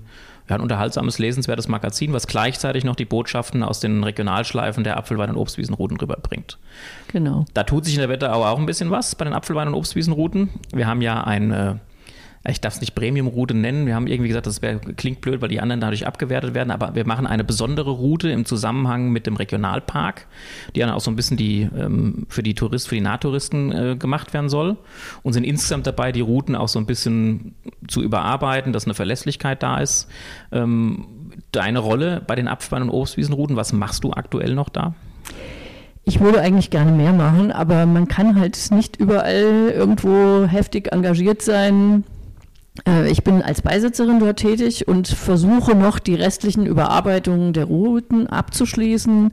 ein 0.53 0.61
unterhaltsames, 0.61 1.17
lesenswertes 1.17 1.67
Magazin, 1.67 2.13
was 2.13 2.27
gleichzeitig 2.27 2.83
noch 2.83 2.95
die 2.95 3.05
Botschaften 3.05 3.63
aus 3.63 3.79
den 3.79 4.03
Regionalschleifen 4.03 4.83
der 4.83 4.97
Apfelwein- 4.97 5.31
und 5.31 5.37
Obstwiesenrouten 5.37 5.97
rüberbringt. 5.97 6.57
Genau. 7.07 7.45
Da 7.53 7.63
tut 7.63 7.85
sich 7.85 7.95
in 7.95 7.99
der 7.99 8.09
Wetterau 8.09 8.45
auch 8.45 8.59
ein 8.59 8.65
bisschen 8.65 8.91
was 8.91 9.15
bei 9.15 9.25
den 9.25 9.33
Apfelwein- 9.33 9.67
und 9.67 9.73
Obstwiesenrouten. 9.73 10.49
Wir 10.71 10.87
haben 10.87 11.01
ja 11.01 11.23
ein 11.23 11.51
äh, 11.51 11.75
ich 12.47 12.61
darf 12.61 12.75
es 12.75 12.81
nicht 12.81 12.93
Premium-Route 12.93 13.53
nennen. 13.53 13.87
Wir 13.87 13.95
haben 13.95 14.07
irgendwie 14.07 14.27
gesagt, 14.27 14.45
das 14.45 14.61
wär, 14.61 14.77
klingt 14.77 15.21
blöd, 15.21 15.41
weil 15.41 15.49
die 15.49 15.59
anderen 15.59 15.81
dadurch 15.81 16.05
abgewertet 16.05 16.53
werden, 16.53 16.69
aber 16.69 16.93
wir 16.93 17.05
machen 17.05 17.25
eine 17.25 17.43
besondere 17.43 17.91
Route 17.91 18.29
im 18.29 18.45
Zusammenhang 18.45 19.09
mit 19.09 19.25
dem 19.25 19.35
Regionalpark, 19.35 20.27
die 20.75 20.79
dann 20.79 20.91
auch 20.91 20.99
so 20.99 21.09
ein 21.09 21.15
bisschen 21.15 21.37
die, 21.37 21.69
ähm, 21.75 22.27
für 22.29 22.43
die 22.43 22.53
Touristen, 22.53 22.89
für 22.89 22.95
die 22.95 23.01
Nahtouristen 23.01 23.71
äh, 23.71 23.95
gemacht 23.97 24.33
werden 24.33 24.49
soll 24.49 24.77
und 25.23 25.33
sind 25.33 25.43
insgesamt 25.43 25.87
dabei, 25.87 26.11
die 26.11 26.21
Routen 26.21 26.55
auch 26.55 26.67
so 26.67 26.77
ein 26.77 26.85
bisschen 26.85 27.55
zu 27.87 28.03
überarbeiten, 28.03 28.73
dass 28.73 28.85
eine 28.85 28.93
Verlässlichkeit 28.93 29.63
da 29.63 29.79
ist. 29.79 30.07
Ähm, 30.51 31.05
deine 31.51 31.79
Rolle 31.79 32.21
bei 32.25 32.35
den 32.35 32.47
Abspann- 32.47 32.83
und 32.83 32.89
Obstwiesenrouten, 32.89 33.55
was 33.55 33.73
machst 33.73 34.03
du 34.03 34.11
aktuell 34.11 34.53
noch 34.53 34.69
da? 34.69 34.93
Ich 36.03 36.19
würde 36.19 36.39
eigentlich 36.39 36.69
gerne 36.69 36.91
mehr 36.91 37.13
machen, 37.13 37.51
aber 37.51 37.87
man 37.87 38.07
kann 38.07 38.39
halt 38.39 38.69
nicht 38.71 38.97
überall 38.97 39.71
irgendwo 39.75 40.45
heftig 40.45 40.91
engagiert 40.91 41.41
sein. 41.41 42.03
Äh, 42.87 43.09
ich 43.09 43.23
bin 43.23 43.41
als 43.41 43.61
Beisitzerin 43.61 44.19
dort 44.19 44.39
tätig 44.39 44.87
und 44.87 45.07
versuche 45.07 45.75
noch 45.75 45.99
die 45.99 46.15
restlichen 46.15 46.65
Überarbeitungen 46.65 47.53
der 47.53 47.65
Routen 47.65 48.27
abzuschließen. 48.27 49.31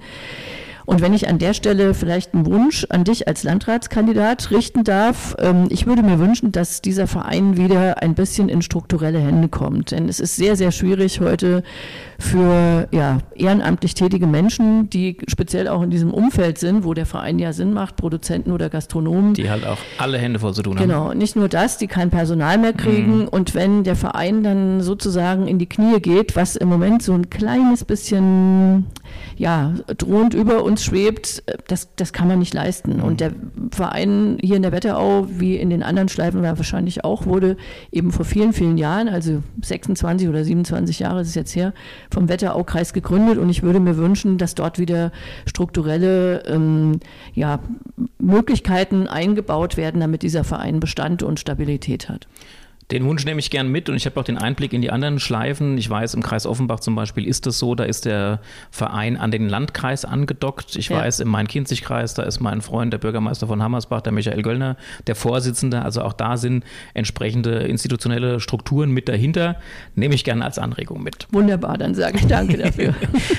Und 0.87 1.01
wenn 1.01 1.15
ich 1.15 1.29
an 1.29 1.39
der 1.39 1.55
Stelle 1.55 1.95
vielleicht 1.95 2.35
einen 2.35 2.47
Wunsch 2.47 2.87
an 2.91 3.05
dich 3.05 3.29
als 3.29 3.43
Landratskandidat 3.43 4.51
richten 4.51 4.85
darf, 4.85 5.37
ähm, 5.39 5.67
ich 5.71 5.87
würde 5.87 6.03
mir 6.03 6.19
wünschen, 6.19 6.53
dass 6.53 6.83
dieser 6.83 7.07
Verein 7.07 7.57
wieder 7.57 8.03
ein 8.03 8.15
bisschen 8.15 8.49
in 8.49 8.63
strukturelle 8.63 9.19
Hände 9.21 9.49
kommt. 9.49 9.93
Denn 9.93 10.09
es 10.09 10.21
ist 10.21 10.37
sehr, 10.37 10.57
sehr 10.57 10.73
schwierig 10.73 11.21
heute 11.21 11.63
für 12.19 12.89
ja, 12.93 13.19
ehrenamtlich 13.35 13.95
tätige 13.95 14.27
Menschen, 14.27 14.89
die 14.91 15.19
speziell 15.29 15.69
auch 15.69 15.83
in 15.83 15.91
diesem 15.91 16.13
Umfeld 16.13 16.59
sind, 16.59 16.85
wo 16.85 16.95
der 16.95 17.07
Verein 17.07 17.39
ja 17.39 17.53
Sinn 17.53 17.73
macht, 17.73 17.97
Produzenten 17.97 18.53
oder 18.53 18.69
Gastronomen. 18.69 19.35
Die 19.35 19.51
halt 19.51 19.67
auch 19.67 19.79
alle 19.99 20.19
Hände 20.19 20.39
voll 20.39 20.55
zu 20.55 20.63
tun 20.63 20.79
haben. 20.79 20.87
Genau, 20.87 21.13
nicht 21.15 21.37
nur 21.37 21.49
das, 21.49 21.79
die 21.79 21.87
kein 21.87 22.11
Personal 22.11 22.59
mehr 22.59 22.73
kriegen. 22.73 23.23
Mhm. 23.23 23.29
Und 23.29 23.55
wenn 23.55 23.85
der 23.85 23.97
Verein 23.97 24.43
dann 24.43 24.81
sozusagen 24.81 25.47
in 25.47 25.59
die 25.59 25.69
Knie 25.69 26.01
geht, 26.01 26.37
was 26.37 26.57
im 26.57 26.69
Moment 26.69 27.03
so 27.03 27.13
ein 27.13 27.31
kleines 27.31 27.85
bisschen 27.85 28.87
ja, 29.37 29.75
drohend 29.99 30.35
über 30.35 30.63
uns 30.63 30.85
schwebt, 30.85 31.43
das, 31.69 31.89
das 31.97 32.13
kann 32.13 32.29
man 32.29 32.39
nicht 32.39 32.55
leisten. 32.55 32.99
Mhm. 32.99 33.03
Und 33.03 33.21
der 33.21 33.33
Verein 33.71 34.39
hier 34.41 34.57
in 34.57 34.63
der 34.63 34.73
Wetterau, 34.73 35.27
wie 35.29 35.57
in 35.57 35.71
den 35.71 35.83
anderen 35.83 36.09
Schleifen 36.09 36.43
wahrscheinlich 36.43 37.05
auch, 37.05 37.27
wurde 37.27 37.57
eben 37.91 38.13
vor 38.13 38.25
vielen, 38.25 38.53
vielen 38.53 38.79
Jahren, 38.79 39.09
also 39.09 39.43
26 39.63 40.29
oder 40.29 40.45
27 40.45 40.99
Jahre 40.99 41.23
ist 41.23 41.29
es 41.29 41.35
jetzt 41.35 41.57
her, 41.57 41.73
vom 42.11 42.29
Wetteraukreis 42.29 42.93
gegründet. 42.93 43.39
Und 43.39 43.49
ich 43.49 43.63
würde 43.63 43.81
mir 43.81 43.97
wünschen, 43.97 44.39
dass 44.39 44.55
dort 44.55 44.79
wieder 44.79 45.13
strukturelle 45.47 46.45
ähm, 46.47 47.01
ja, 47.35 47.61
Möglichkeiten 48.19 49.07
eingebaut 49.07 49.77
werden, 49.77 50.01
damit 50.01 50.23
dieser 50.23 50.45
Verein 50.45 50.81
Bestand 50.81 51.23
und 51.23 51.41
Stabilität 51.41 52.09
hat. 52.09 52.29
Den 52.93 53.07
Wunsch 53.07 53.25
nehme 53.25 53.41
ich 53.41 53.51
gern 53.51 53.69
mit 53.69 53.89
und 53.89 53.97
ich 53.97 54.05
habe 54.05 54.21
auch 54.21 54.25
den 54.25 54.37
Einblick 54.37 54.75
in 54.75 54.83
die 54.83 54.91
anderen 54.91 55.19
Schleifen. 55.19 55.79
Ich 55.79 55.89
weiß, 55.89 56.13
im 56.13 56.23
Kreis 56.23 56.45
Offenbach 56.45 56.81
zum 56.81 56.95
Beispiel 56.95 57.27
ist 57.27 57.47
es 57.47 57.59
so, 57.59 57.75
da 57.75 57.85
ist 57.85 58.05
der 58.05 58.41
Verein 58.71 59.17
an 59.17 59.31
den 59.31 59.49
Landkreis 59.49 60.05
angedockt. 60.05 60.77
Ich 60.77 60.91
ja. 60.91 60.99
weiß, 60.99 61.21
im 61.21 61.29
Main-Kinzig-Kreis, 61.29 62.13
da 62.13 62.23
ist 62.25 62.41
mein 62.41 62.61
Freund, 62.61 62.93
der 62.93 62.99
Bürgermeister 62.99 63.47
von 63.47 63.63
Hammersbach, 63.63 64.03
der 64.03 64.13
Michael 64.13 64.43
Göllner, 64.43 64.77
der 65.07 65.15
Vorsitzende. 65.15 65.81
Also 65.81 66.03
auch 66.03 66.13
da 66.13 66.37
sind 66.37 66.65
entsprechende 66.93 67.61
institutionelle 67.61 68.41
Strukturen 68.41 68.91
mit 68.91 69.09
dahinter. 69.09 69.57
Nehme 69.95 70.15
ich 70.15 70.23
gerne 70.23 70.45
als 70.45 70.59
Anregung 70.59 71.03
mit. 71.03 71.27
Wunderbar, 71.33 71.79
dann 71.79 71.95
sage 71.95 72.19
ich 72.19 72.27
danke 72.27 72.59
dafür. 72.63 72.95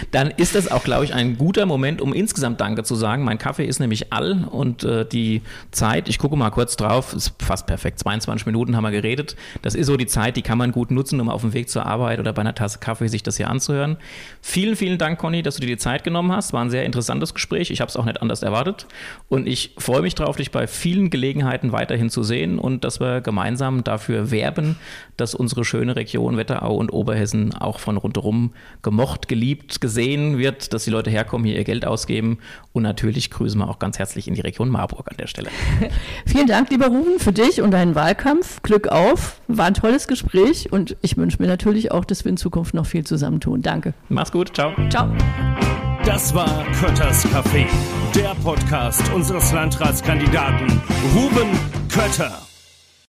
dann 0.09 0.31
ist 0.31 0.55
das 0.55 0.71
auch, 0.71 0.83
glaube 0.83 1.05
ich, 1.05 1.13
ein 1.13 1.37
guter 1.37 1.67
Moment, 1.67 2.01
um 2.01 2.11
insgesamt 2.11 2.59
Danke 2.59 2.83
zu 2.83 2.95
sagen. 2.95 3.23
Mein 3.23 3.37
Kaffee 3.37 3.65
ist 3.65 3.79
nämlich 3.79 4.11
all 4.11 4.45
und 4.45 4.83
äh, 4.83 5.05
die 5.05 5.43
Zeit, 5.69 6.09
ich 6.09 6.17
gucke 6.17 6.35
mal 6.35 6.49
kurz 6.49 6.75
drauf, 6.75 7.13
ist 7.13 7.33
fast 7.37 7.67
perfekt. 7.67 7.99
22 7.99 8.47
Minuten 8.47 8.75
haben 8.75 8.83
wir 8.83 8.89
geredet. 8.89 9.35
Das 9.61 9.75
ist 9.75 9.87
so 9.87 9.97
die 9.97 10.05
Zeit, 10.05 10.35
die 10.37 10.41
kann 10.41 10.57
man 10.57 10.71
gut 10.71 10.91
nutzen, 10.91 11.19
um 11.19 11.29
auf 11.29 11.41
dem 11.41 11.53
Weg 11.53 11.69
zur 11.69 11.85
Arbeit 11.85 12.19
oder 12.19 12.33
bei 12.33 12.41
einer 12.41 12.55
Tasse 12.55 12.79
Kaffee 12.79 13.07
sich 13.07 13.23
das 13.23 13.37
hier 13.37 13.49
anzuhören. 13.49 13.97
Vielen, 14.41 14.75
vielen 14.75 14.97
Dank, 14.97 15.19
Conny, 15.19 15.41
dass 15.41 15.55
du 15.55 15.61
dir 15.61 15.67
die 15.67 15.77
Zeit 15.77 16.03
genommen 16.03 16.31
hast. 16.31 16.53
War 16.53 16.63
ein 16.63 16.69
sehr 16.69 16.85
interessantes 16.85 17.33
Gespräch. 17.33 17.71
Ich 17.71 17.81
habe 17.81 17.89
es 17.89 17.97
auch 17.97 18.05
nicht 18.05 18.21
anders 18.21 18.43
erwartet. 18.43 18.85
Und 19.29 19.47
ich 19.47 19.75
freue 19.77 20.01
mich 20.01 20.15
darauf, 20.15 20.35
dich 20.35 20.51
bei 20.51 20.67
vielen 20.67 21.09
Gelegenheiten 21.09 21.71
weiterhin 21.71 22.09
zu 22.09 22.23
sehen 22.23 22.59
und 22.59 22.83
dass 22.83 22.99
wir 22.99 23.21
gemeinsam 23.21 23.83
dafür 23.83 24.31
werben, 24.31 24.77
dass 25.17 25.35
unsere 25.35 25.65
schöne 25.65 25.95
Region 25.95 26.37
Wetterau 26.37 26.75
und 26.75 26.91
Oberhessen 26.91 27.53
auch 27.53 27.79
von 27.79 27.97
rundherum 27.97 28.53
gemocht, 28.81 29.27
geliebt, 29.27 29.81
gesehen 29.81 30.37
wird, 30.37 30.73
dass 30.73 30.83
die 30.83 30.91
Leute 30.91 31.09
herkommen, 31.09 31.45
hier 31.45 31.55
ihr 31.55 31.63
Geld 31.63 31.85
ausgeben. 31.85 32.39
Und 32.71 32.83
natürlich 32.83 33.31
grüßen 33.31 33.59
wir 33.59 33.69
auch 33.69 33.79
ganz 33.79 33.99
herzlich 33.99 34.27
in 34.27 34.33
die 34.33 34.41
Region 34.41 34.69
Marburg 34.69 35.09
an 35.09 35.17
der 35.17 35.27
Stelle. 35.27 35.49
Vielen 36.25 36.47
Dank, 36.47 36.69
lieber 36.69 36.87
Ruben, 36.87 37.19
für 37.19 37.33
dich 37.33 37.61
und 37.61 37.71
deinen 37.71 37.95
Wahlkampf. 37.95 38.61
Glück 38.61 38.87
auf. 38.87 39.32
War 39.47 39.65
ein 39.65 39.73
tolles 39.73 40.07
Gespräch 40.07 40.71
und 40.71 40.95
ich 41.01 41.17
wünsche 41.17 41.41
mir 41.41 41.47
natürlich 41.47 41.91
auch, 41.91 42.05
dass 42.05 42.23
wir 42.25 42.29
in 42.29 42.37
Zukunft 42.37 42.73
noch 42.73 42.85
viel 42.85 43.05
zusammentun. 43.05 43.61
Danke. 43.61 43.93
Mach's 44.09 44.31
gut. 44.31 44.55
Ciao. 44.55 44.71
Ciao. 44.89 45.09
Das 46.05 46.33
war 46.33 46.65
Kötters 46.79 47.25
Café, 47.27 47.65
der 48.13 48.35
Podcast 48.43 49.01
unseres 49.13 49.53
Landratskandidaten 49.53 50.81
Ruben 51.15 51.49
Kötter. 51.89 52.52